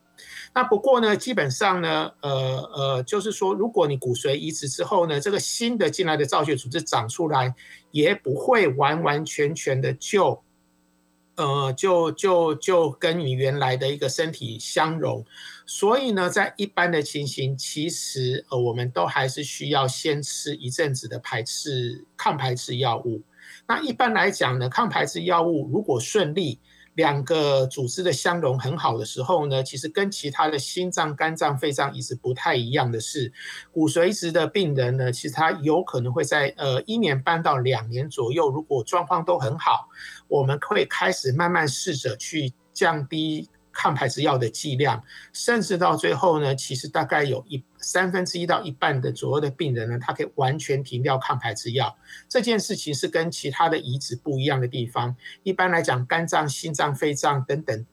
[0.54, 2.30] 那不过呢，基本上呢，呃
[2.74, 7.54] 呃，就是说，如果你骨髓移植之后呢，这个新的进来的造血组织长出来，
[7.92, 10.42] 也不会完完全全的就，
[11.36, 15.24] 呃，就就就跟你原来的一个身体相容。
[15.66, 23.22] 所以呢，在一般的情形，其实呃，我们都还是需要先吃一阵子的排斥抗排斥药物。
[23.66, 26.60] 那一般来讲呢，抗排斥药物如果顺利，
[26.94, 33.32] 两个组织的相容很好的时候呢，其实跟其他的心脏、肝脏、肺脏移植不太一样的是，
[33.70, 39.88] 骨髓移植的病人呢，其实他有可能会在呃一年半到两年左右，如果状况都很好，
[40.26, 43.48] 我们会开始慢慢试着去降低。
[43.78, 45.00] 抗排斥药的剂量，
[45.32, 51.96] 甚至到最后呢，其实大概有一三分之一到一半的左右的病人呢，他可以完全停掉抗排斥药。
[52.28, 55.14] 这件事情是跟其他的移植不一样的地方。
[55.44, 57.86] 一般来讲，肝脏、心脏、肺脏等等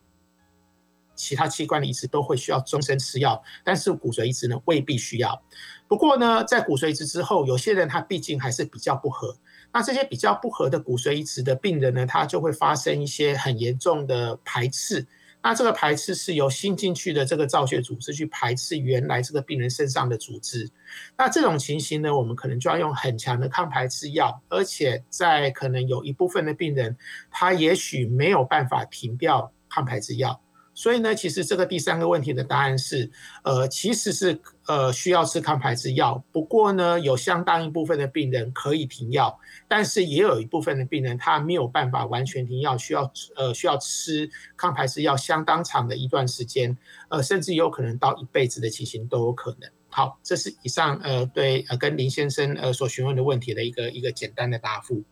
[1.14, 5.40] 其他器官的移植都会需要终身吃药，但是骨髓移植呢未必需要。
[5.88, 9.38] 不过呢，在骨髓移植之后，有些人他毕竟还是比较不合。
[9.72, 15.06] 那这些比较不合的骨髓移植的病人呢，他就会发生一些很严重的排斥。
[15.48, 20.68] 那这个排斥是由新进去的这个造血组织去排斥原来这个病人身上的组织。
[21.16, 26.98] 那这种情形呢，我们可能就要用很强的抗排斥药，而且在可能有一部分的病人，
[27.30, 30.42] 他也许没有办法停掉抗排斥药。
[30.78, 33.10] 所以呢，其实这个第三个问题的答案是，
[33.44, 36.22] 呃，其实是呃需要吃抗排斥药。
[36.34, 49.70] 不过呢，有相当一部分的病人可以停药，但是也有一部分的病人他没有办法完全停药，需要呃需要吃抗排斥药相当长的一段时间，呃，甚至有可能到一辈子的情形都有可能。
[49.90, 55.04] 好，这是以上呃对呃跟林先生呃所询问的问题的一个一个简单的答复。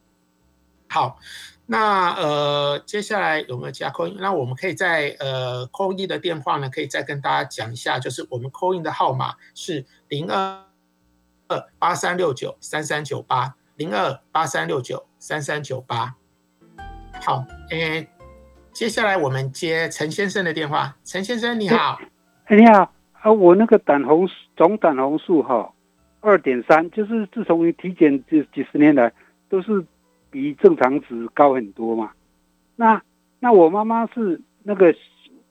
[0.89, 1.17] 好。
[1.65, 4.17] 那呃，接下来有没有加扣印？
[4.19, 10.61] 那我们可以在呃扣印的电话呢，可以再跟大家讲一下，就是我们扣印的号码是零二
[11.47, 16.13] 二八三六九三三九八零二八三六九三三九八。
[17.25, 18.09] 好，诶，
[18.73, 20.93] 接下来我们接陈先生的电话。
[21.05, 21.97] 陈先生你好，
[22.45, 25.71] 哎你好，啊，我那个胆红总胆红素哈，
[26.19, 29.13] 二点三，就是自从体检这几十年来
[29.49, 29.85] 都是
[30.33, 32.11] 比正常值高很多嘛。
[32.75, 33.01] 那
[33.39, 34.93] 那我妈妈是那个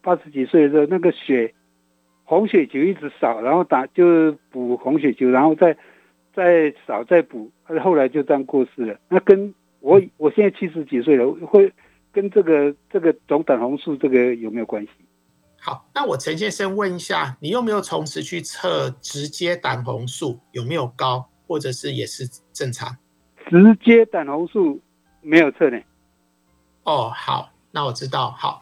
[0.03, 1.55] 八十几岁的时候，那个血
[2.25, 5.77] 红血球一直少，然后打就补红血球，然后再
[6.35, 7.51] 再少再补，
[7.83, 8.99] 后来就这样过世了。
[9.09, 11.73] 那跟我我现在七十几岁了，会
[12.11, 14.91] 跟这个这个总胆红素这个有没有关系？
[15.61, 22.97] 好，那我陈先生问一下，你有没有从此去测直接胆红素有没有高，或者是也是正常？
[23.53, 24.81] 直接胆红素
[25.21, 25.79] 没有测呢。
[26.85, 28.31] 哦，好，那我知道。
[28.31, 28.62] 好。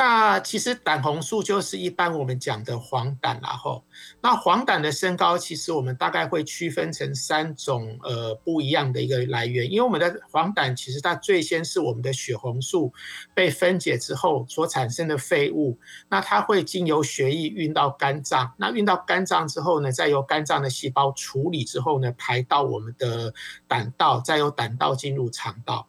[0.00, 3.84] 那其实胆红素就是一般我们讲的黄疸然后
[4.20, 12.92] 那黄疸的升高，其实我们大概会区分成三种呃不一样的一个来源，因为我们的黄疸其实它最先是我们的血红素
[13.34, 15.76] 被分解之后所产生的废物，
[16.08, 23.34] 那它会经由血液运到肝脏，那运到肝脏之后呢，再由肝脏的细胞处理之后呢，排到我们的
[23.66, 25.88] 胆道，再由胆道进入肠道。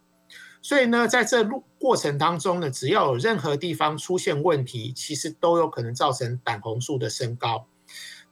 [0.62, 7.66] 所以呢，在这路过程当中呢，只要有任何地方出现问题，其实都有可能造成胆红素的升高。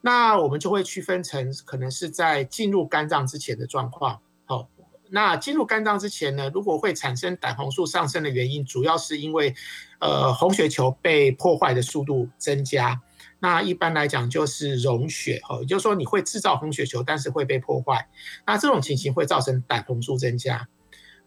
[0.01, 4.19] 那我们就会区分成可能是在进入肝脏之前的状况。
[4.45, 4.69] 好，
[5.09, 9.55] 那进入肝脏之前呢，如果会产生胆红素上升的原因，主要是因为
[9.99, 13.01] 呃红血球被破坏的速度增加。
[13.39, 18.09] 那一般来讲就是溶血，哦，也就是说你会制造红血球，但是会被破坏。
[18.45, 20.67] 那这种情形会造成胆红素增加。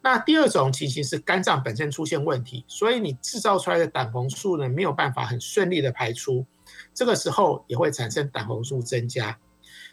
[0.02, 6.46] 那第二种情形是肝脏本身出现问题，所以你制造出来的胆红素呢没有办法很顺利的排出，
[6.94, 9.38] 这个时候也会产生胆红素增加。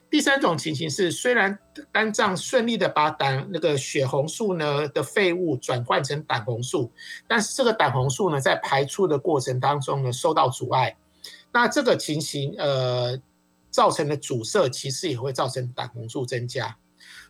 [0.10, 1.60] 第三种情形是，虽然
[1.92, 6.90] 肝脏顺利的把胆那个血红素呢的废物转换成胆红素，
[7.28, 10.96] 但是这个胆红素呢在排出的过程当中呢受到阻碍，
[11.52, 13.22] 那这个情形呃
[13.70, 16.78] 造成的阻塞其实也会造成胆红素增加。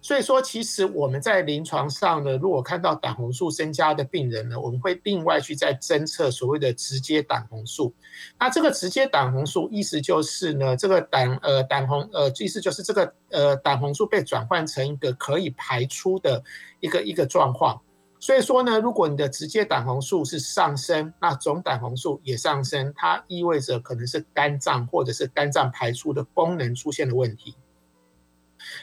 [0.07, 7.93] 所以说，其实我们在临床上呢，如果看到胆红素增加的病人呢，我们会另外去再侦测所谓的直接胆红素。
[8.39, 16.41] 那这个直接胆红素意思就是呢，这个胆呃胆红呃意思就是这个呃胆红素被转换成一个可以排出的
[16.79, 17.81] 一个一个状况。
[18.17, 27.53] 所以说呢，如果你的直接胆红素是上升，那总胆红素也上升，它意味着可能是肝脏或者是肝脏排出的功能出现了问题。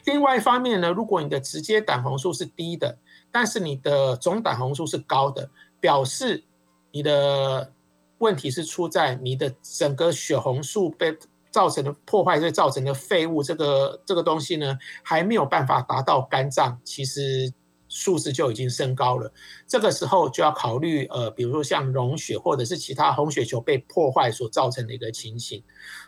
[0.05, 2.99] 另外一方面呢，如果你的直接胆红素是低的，
[3.30, 6.45] 但是你的总胆红素是高的，表示
[6.93, 7.72] 你的
[8.18, 11.16] 问题是出在你的整个血红素被
[11.51, 17.53] 造成的破坏，所造成的废物，这个这个东西呢，还没有办法达到肝脏，其实。
[17.87, 19.32] 数字就已经升高了，
[19.68, 25.62] 这个时候就要考虑，呃，比如说像溶血或者是其他红血球被破坏所造成的一个情形。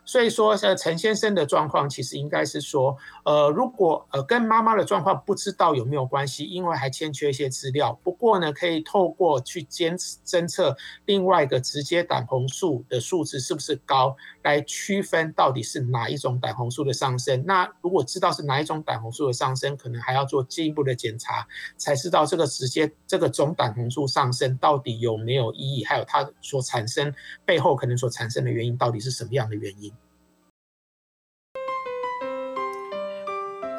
[0.04, 7.98] 所以说，呃，陈先生的状况其实应该是说，呃，如果呃跟妈妈的状况不知道有没有关系，因为还欠缺一些资料。
[8.04, 17.44] 不过呢，可以透过去监侦测另外一个直接胆红素的数字是不是高，来区分到底是哪一种胆红素的上升。
[17.44, 21.46] 那如果知道是哪一种胆红素的上升，可能还要做进一步的检查。
[21.76, 27.12] 才知道这个直接这个总胆红素上升到底有没有意义，还有它所产生
[27.44, 29.65] 背后可能所产生的原因到底是什么样的原因？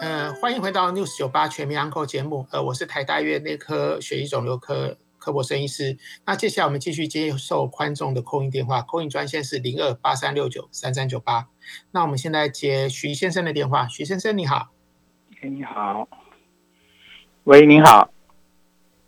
[0.01, 5.97] 呃，欢迎回到 News 九八全民 Uncle 节目，呃，我是台大医院内科血液肿瘤科科博生医师。
[6.25, 11.47] 那接下来我们继续接受观众的扣音电话，扣音专线是零二八三六九三三九八。
[11.91, 14.69] 那我们现在接徐先生的电话，徐先生你好。
[15.41, 16.07] 哎，你好。
[17.45, 18.11] 喂，您好。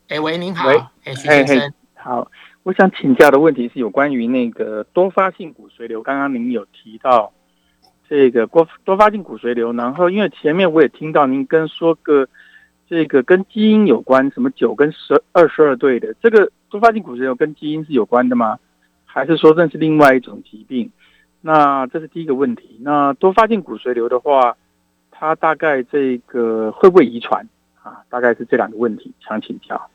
[0.07, 0.69] 哎，喂，您好。
[1.03, 1.73] 哎，徐先生。
[1.93, 2.31] 好，
[2.69, 6.03] 我想请教的问题是有关于那个多发性骨髓瘤。
[6.03, 7.33] 刚刚您有提到
[8.07, 12.27] 这个多多发性骨髓瘤，然后因为前面我也听到您跟说个
[12.87, 18.59] 这个跟基因有关，什么九跟十二十二对的，这个多发性骨髓瘤跟基因是有关的吗？
[19.03, 20.91] 还是说这是另外一种疾病？
[21.41, 22.77] 那这是第一个问题。
[22.81, 24.55] 那多发性骨髓瘤的话，
[25.09, 27.49] 它大概这个会不会遗传？
[27.81, 29.89] 啊，大概是这两个问题想请教。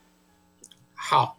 [0.97, 1.37] 好，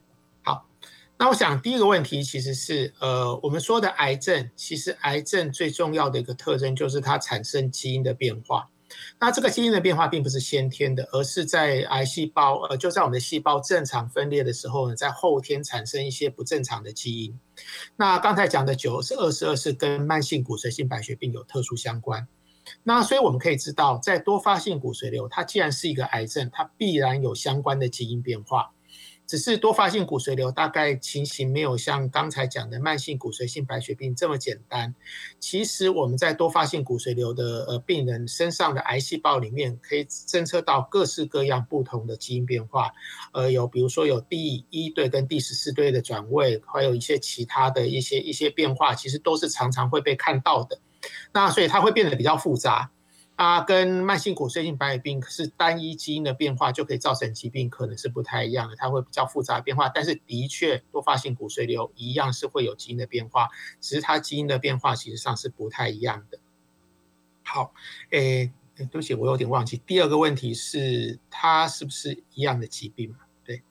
[1.18, 8.70] 那我想第一个问题其实是，呃，我们说的癌症，其实癌症最重要的一个特征就是它产生基因的变化。
[9.20, 17.40] 那这个基因的变化并不是先天的，而是在癌细胞，呃，就在我们的细胞正常分裂的时候呢，在后天产生一些不正常的基因。
[17.96, 22.28] 那刚才讲的九是二十二，是跟慢性骨髓性白血病有特殊相关。
[22.84, 28.75] 那所以我们可以知道，在多发性骨髓瘤，它既然是一个癌症，它必然有相关的基因变化。
[29.28, 34.94] 只是多发性骨髓瘤大概情形没有像刚才讲的慢性骨髓性白血病这么简单。
[35.40, 42.92] 其实我们在多发性骨髓瘤的呃病人身上的癌细胞里面，可以侦测到各式各样不同的基因变化。
[43.34, 50.80] 呃，有比如说有第一对跟第十四对的转位，还有一些其他的一些一些变化，其实都是常常会被看到的。
[51.34, 52.92] 那所以它会变得比较复杂。
[53.36, 58.76] 啊，跟慢性骨髓性白血病是单一基因的变化就可以造成疾病，可能是不太一样的。
[58.78, 63.50] 它会比较复杂变化，但是的确多发性骨髓瘤一样是会有基因的变化，
[63.82, 66.40] 只是它基因的变化其实上是不太一样的。
[67.44, 67.74] 好，
[68.12, 69.82] 诶，对不起，我有点忘记。
[69.86, 73.18] 第二个问题是，它是不是一样的疾病嘛？
[73.44, 73.62] 对，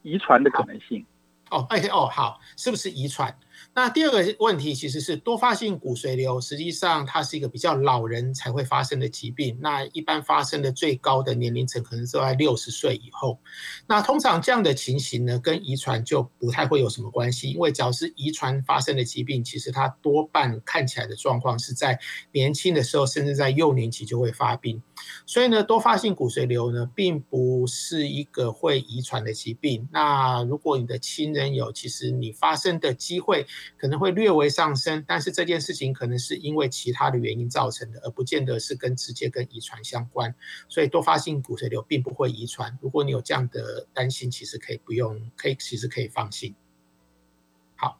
[0.00, 1.04] 遗传的可能性。
[1.50, 3.38] 哦，哎，哦，好，是不是遗传？
[3.74, 9.58] 那第二个问题其实是多发性骨髓瘤，实际上它是一个比较老人才会发生的疾病。
[9.62, 13.38] 那一般发生的最高的年龄层可能是在六十岁以后。
[13.86, 21.98] 那通常这样的情形呢，跟遗传就不太会有什么关系，因为只要是遗传发生的疾病，其实它多半看起来的状况是在
[22.32, 24.82] 年轻的时候，甚至在幼年期就会发病。
[25.26, 29.88] 所以呢，多发性骨髓瘤呢，并不是一个会遗传的疾病。
[29.92, 33.46] 那如果你的亲人有，其实你发生的机会。
[33.78, 40.32] 可能会略微上升，但是这件事情可能是因为其他的原因造成的，而不见得是跟直接跟遗传相关。
[40.68, 42.78] 所以多发性骨髓瘤并不会遗传。
[42.80, 46.54] 如果你有这样的担心，其实可以不用，可以其实可以放心。
[47.76, 47.98] 好，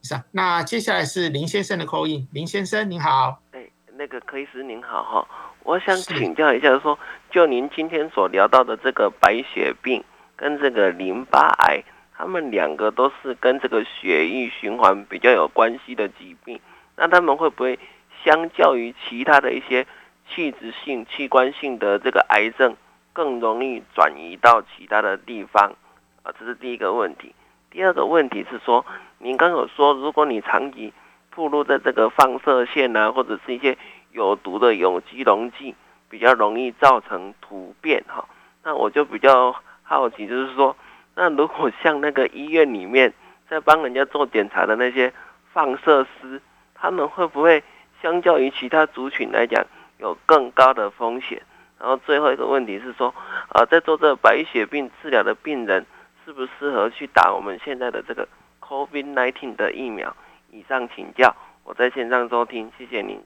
[0.00, 0.24] 以上。
[0.30, 3.42] 那接下来是林先生的口音，林先生您好。
[3.52, 6.98] 哎，那个柯医师您好哈，我想请教一下，说
[7.30, 10.02] 就您今天所聊到的这个白血病
[10.34, 11.84] 跟这个淋巴癌。
[12.16, 16.58] 他们两个都是跟这个血液循环比较有关系的疾病，
[16.96, 17.78] 那他们会不会
[18.24, 19.86] 相较于其他的一些
[20.30, 22.74] 器质性、器官性的这个癌症，
[23.12, 25.74] 更容易转移到其他的地方？
[26.22, 27.34] 啊，这是第一个问题。
[27.70, 28.86] 第二个问题是说，
[29.18, 30.94] 您刚有说，如果你长期
[31.36, 33.76] 暴露在这个放射线啊，或者是一些
[34.18, 35.74] 有毒的有机溶剂，
[36.10, 38.24] 比较容易造成突变哈。
[38.64, 40.76] 那我就比较好奇，就是说。
[41.14, 43.12] 那如果像那个医院里面
[43.48, 45.12] 在帮人家做检查的那些
[45.52, 46.40] 放射师，
[46.74, 47.62] 他们会不会
[48.00, 49.64] 相较于其他族群来讲
[49.98, 51.42] 有更高的风险？
[51.78, 53.12] 然后最后一个问题是说，
[53.48, 55.84] 啊，在做这白血病治疗的病人，
[56.24, 58.28] 适不适合去打我们现在的这个
[58.60, 60.14] COVID-19 的疫苗？
[60.52, 63.20] 以上请教，我在线上收听，谢谢您。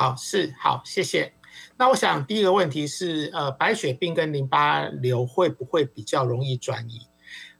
[0.00, 1.30] 好，是好，谢谢。
[1.76, 7.02] 那我想第一个问题是，呃，白血病跟淋巴瘤会不会比较容易转移？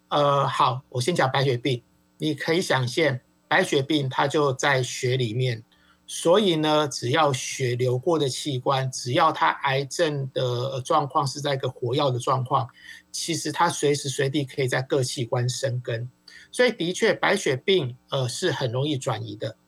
[0.09, 1.83] 呃，好，我先讲白血病。
[2.17, 5.63] 你可以想象，白血病它就在血里面，
[6.07, 12.67] 所以呢，只要血流过的器官，只要它癌症的状况是在一个活药的状况，
[13.13, 16.09] 其实它随时随地可以在各器官生根。
[16.51, 19.59] 所以的确，白血病呃是很容易转移的。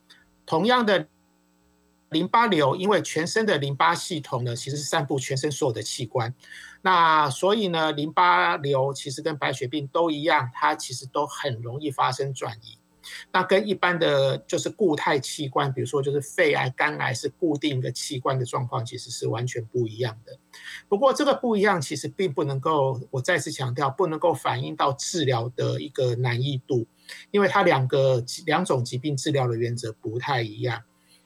[0.46, 1.06] 同样的。
[2.12, 6.32] 淋巴瘤因为全身的淋巴系统呢，其实是散布全身所有的器官，
[6.82, 12.78] 那所以呢，淋巴瘤其实跟白血病都一样，它其实都很容易发生转移。
[13.32, 20.38] 那跟一般的就是固态器官，比如说就是肺癌、肝癌是固定的器官的状况，其实是完全不一样的。
[20.88, 26.86] 不过这个不一样，其实并不能够，我再次强调，不能够反映到治疗的一个难易度，
[27.32, 30.80] 因为它两个两种疾病治疗的原则不太一样。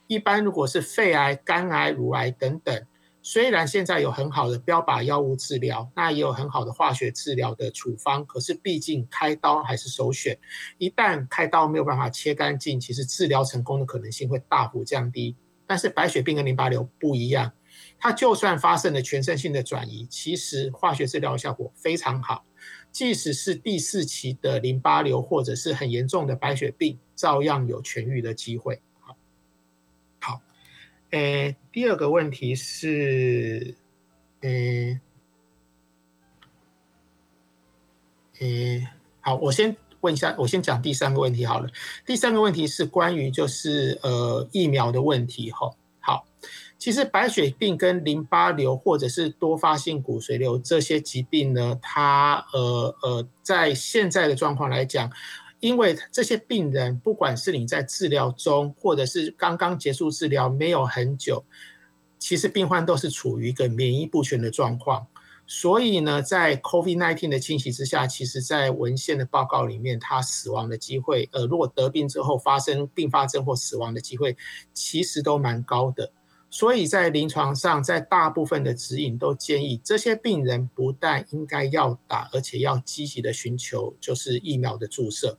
[0.07, 2.85] 一般如果是肺癌、肝癌、乳癌等等，
[3.21, 10.39] 虽然现在有很好的标靶药物治疗，那也有很好的化学治疗的处方，可是毕竟开刀还是首选。
[10.77, 15.35] 一旦开刀没有办法切干净，其实治疗成功的可能性会大幅降低。
[15.65, 17.51] 但是白血病跟淋巴瘤不一样，
[17.99, 22.45] 它就算发生了全身性的转移，其实化学治疗效果非常好，
[22.93, 28.81] 即使是第四期的淋巴瘤或者是很严重的白血病，照样有痊愈的机会。
[31.11, 33.75] 诶，第二个问题是，
[34.41, 34.99] 诶，
[38.39, 38.87] 诶，
[39.21, 41.69] 好，我先问一下，我先讲第三个问题好了。
[42.05, 45.71] 第三个问题是关于就是呃疫苗的问题哈。
[46.01, 46.25] 好，
[46.77, 55.09] 其实白血病跟淋巴瘤或者是多发性骨髓瘤这些疾病呢，它呃呃在现在的状况来讲。
[55.59, 61.43] 因为这些病人，不管是你在治疗中，或者是刚刚结束治疗没有很久，
[62.19, 65.07] 其实病患都是处于一个免疫不全的状况。
[65.49, 74.35] 所以呢，在 COVID-19 的侵袭之下，其实，在文献的报告里面，他死亡的机会，呃，如果得病之后发生并发症或死亡的机会，
[74.73, 76.11] 其实都蛮高的。
[76.49, 85.37] 所以在临床上，在大部分的指引都建议这些病人不但应该要打，而且要积极的寻求就是疫苗的注射。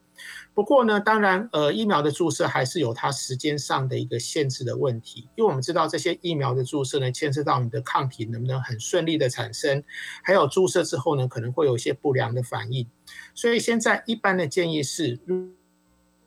[0.54, 9.82] 不过呢，当然，呃，疫苗的注射还是有它时间上的一个限制的问题，因为我们知道这些疫苗的注射呢，牵涉到你的抗体能不能很顺利的产生，
[10.22, 12.86] 还有注射之后呢，可能会有一些不良的反应。
[13.34, 15.20] 所以现在一般的建议是。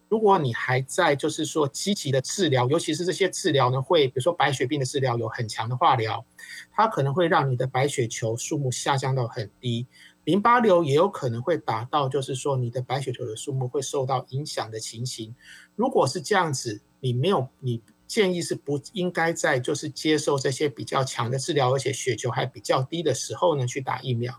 [0.10, 6.26] 如果你还在就是说积极的治疗，尤其是这些治疗呢，会比如说白血病的治疗有很强的化疗，
[6.70, 9.88] 它可能会让你的白血球数目下降到很低，
[10.24, 15.36] 淋巴瘤也有可能会达到就是说你的白血球的数目会受到影响的情形。
[15.76, 24.34] 如果是这样子，你没有你建议是不应该在就是接受这些比较强的治疗，而且血球还比较低的时候呢去打疫苗，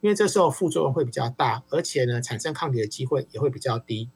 [0.00, 4.08] 因为这时候副作用会比较大，而且呢产生抗体的机会也会比较低。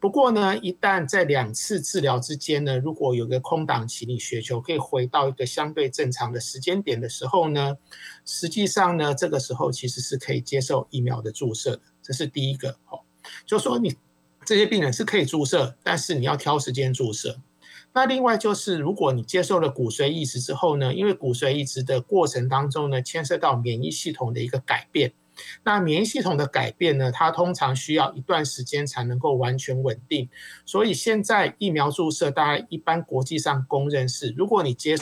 [0.00, 7.76] 不过呢，一旦在两次治疗之间呢，如果有个空档期，你血球可以回到一个相对正常的时间点的时候呢，
[8.24, 11.82] 实际上呢，这个时候其实是可以接受疫苗的注射的。
[12.02, 13.00] 这是第一个哦，
[13.46, 13.94] 就说你
[14.44, 17.38] 这些病人是可以注射，但是你要挑时间注射。
[17.94, 25.12] 那另外就是，如果你接受了骨髓移植之后呢，因为骨髓移植的过程当中呢，牵涉到免疫系统的一个改变。
[25.64, 27.10] 那免疫系统的改变呢？
[27.12, 30.28] 它通常需要一段时间才能够完全稳定，
[30.64, 34.96] 所以现在疫苗注射，大家一般国际上公认是，如果你接。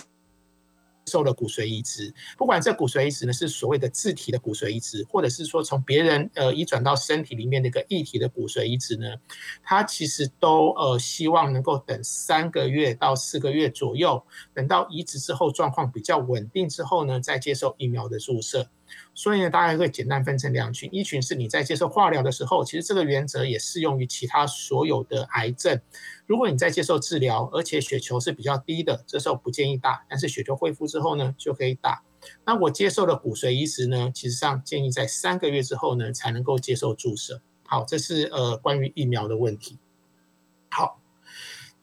[1.06, 9.16] 受了骨髓移植，不管这骨髓移植呢是所谓的自体的骨髓移植，或者是说从别人呃移转到身体里面的一个异体的骨髓移植呢，
[9.64, 14.22] 它其实都呃希望能够等三个月到四个月左右，
[14.54, 18.68] 等到移植之后状况比较稳定之后呢，再接受疫苗的注射。
[19.14, 25.80] 所以呢，大概会简单分成两群，一群是你在接受化疗的时候，其实这个原则也适用于其他所有的癌症。
[26.26, 30.05] 如果你在接受治疗，而且血球是比较低的，这时候不建议打。
[30.09, 32.03] 但是血球恢复之后呢，就可以打。
[32.45, 37.41] 那我接受了骨髓移植呢，其实上建议在三个月之后呢，才能够接受注射。
[37.64, 39.78] 好，这是呃关于疫苗的问题。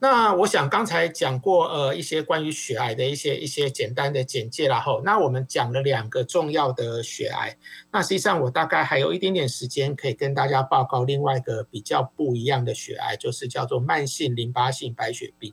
[0.00, 7.56] 那我想刚才讲过，呃，一些关于血癌的一些一些简单的简介然后，那我们讲了两个重要的血癌，
[7.90, 15.52] 那实际上我大概还有一点点时间可以跟大家报告另外一个比较不一样的血癌，就是叫做慢性淋巴性白血病。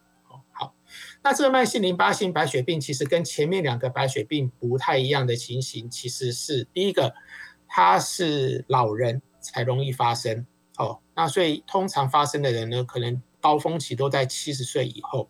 [0.52, 0.76] 好，
[1.24, 7.16] 那这个慢性淋巴性白血病其实跟前面两个白血病不太一样的情形，其实是第一个，
[7.68, 10.46] 它是老人才容易发生。
[10.78, 13.20] 哦，那所以通常发生的人呢，可能。
[13.46, 15.30] 高峰期都在七十岁以后。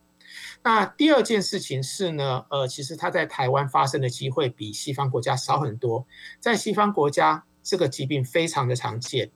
[0.64, 6.08] 那第二件事情是呢，呃，其实它在台湾发生的机会比西方国家少很多。
[6.40, 9.32] 在西方国家，这个疾病非常的常见。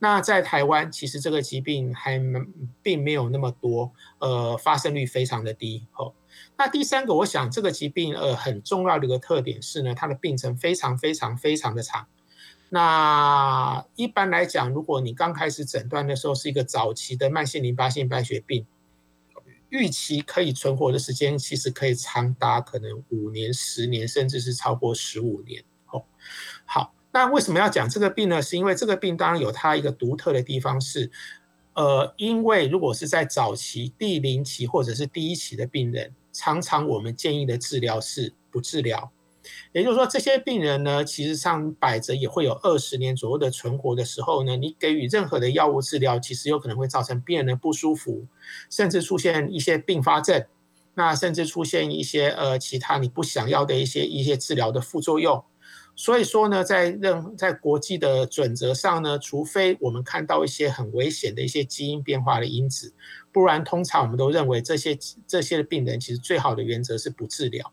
[0.00, 2.20] 那在台湾，其实这个疾病还
[2.82, 5.86] 并没有那么多，呃，发生率非常的低。
[5.96, 6.12] 哦，
[6.58, 12.08] 那第三个，我想这个疾病呃很重要的一个特点是呢，它的病程非常非常非常的长。
[12.74, 18.66] 那一般来讲，如果你刚开始诊断的时候是一个早期的慢性淋巴性白血病，
[19.68, 25.62] 预期可以存活的时间其实可以长达可能五年、十年，甚至是超过十五年。
[25.92, 26.04] 哦，
[26.64, 28.42] 好，那为什么要讲这个病呢？
[28.42, 31.12] 是因为这个病当然有它一个独特的地方是，
[31.74, 39.12] 呃，因为如果是在早期第零期或者是第一期的病人，常常我们建议的治疗是不治疗。
[39.72, 48.26] 也就是说，这些病人呢，其实上摆着也会有二十年左右的存活的时候呢，你给予任何的药物治疗，其实有可能会造成病人的不舒服，
[48.70, 50.44] 甚至出现一些并发症，
[50.94, 55.44] 那甚至出现一些呃其他你不想要的一些一些治疗的副作用。
[55.96, 62.92] 所以说呢，在任在国际的准则上呢，除非我们看到一些很危险的一些基因变化的因子，
[63.32, 67.72] 不然通常我们都认为这些这些的病人其实最好的原则是不治疗。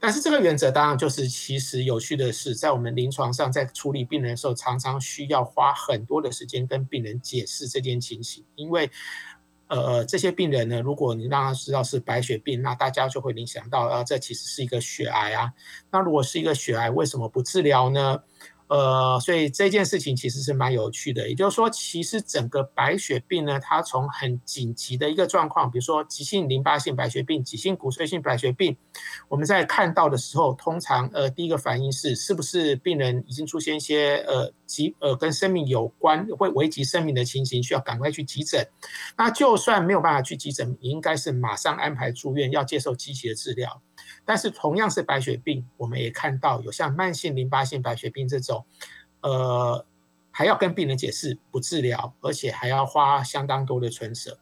[0.00, 8.90] 但是这个原则当然就是，其实有趣的是，在我们临床上在处理病人的时候，常常需要花很多的时间跟病人解释这件情形，因为，
[9.66, 15.52] 呃，这些病人呢，如果你让他知道是白血病，那大家就会联想到，啊，这其实是一个血癌啊。
[15.92, 18.22] 那如果是一个血癌，为什么不治疗呢？
[18.70, 21.28] 呃，所以这件事情其实是蛮有趣的。
[21.28, 28.76] 也就是说，其实整个白血病呢，它从很紧急的一个状况，比如说急性淋巴性白血病、急性骨髓性白血病，
[29.28, 38.64] 我们在看到的时候，通常呃第一个反应是，是不是病人已经出现一些呃急呃跟生命有关会危及生命的情形，需要赶快去急诊。
[39.18, 43.82] 那就算没有办法去急诊，也应该是马上安排住院，要接受积极的治疗。
[44.24, 48.64] 但是同样是白血病，我们也看到有像慢性淋巴性白血病这种，
[49.20, 49.84] 呃，
[50.30, 54.38] 还要跟病人解释不治疗，而且还要花相当多的存舍。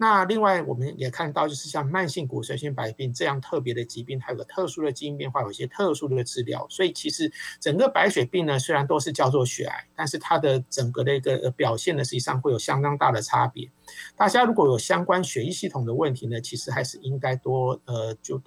[0.00, 6.64] 那另外我们也看到，就是像慢性骨髓性白病这样特别的疾病，它有个特殊的基因变化，有一些特殊的治疗。
[6.70, 13.68] 所以其实整个白血病呢，虽然都是叫做血癌，但是它的整个的一个表现呢，实际上会有相当大的差别。
[14.14, 18.46] 大家如果有相关血液系统的问题呢，其实还是应该多呃就多。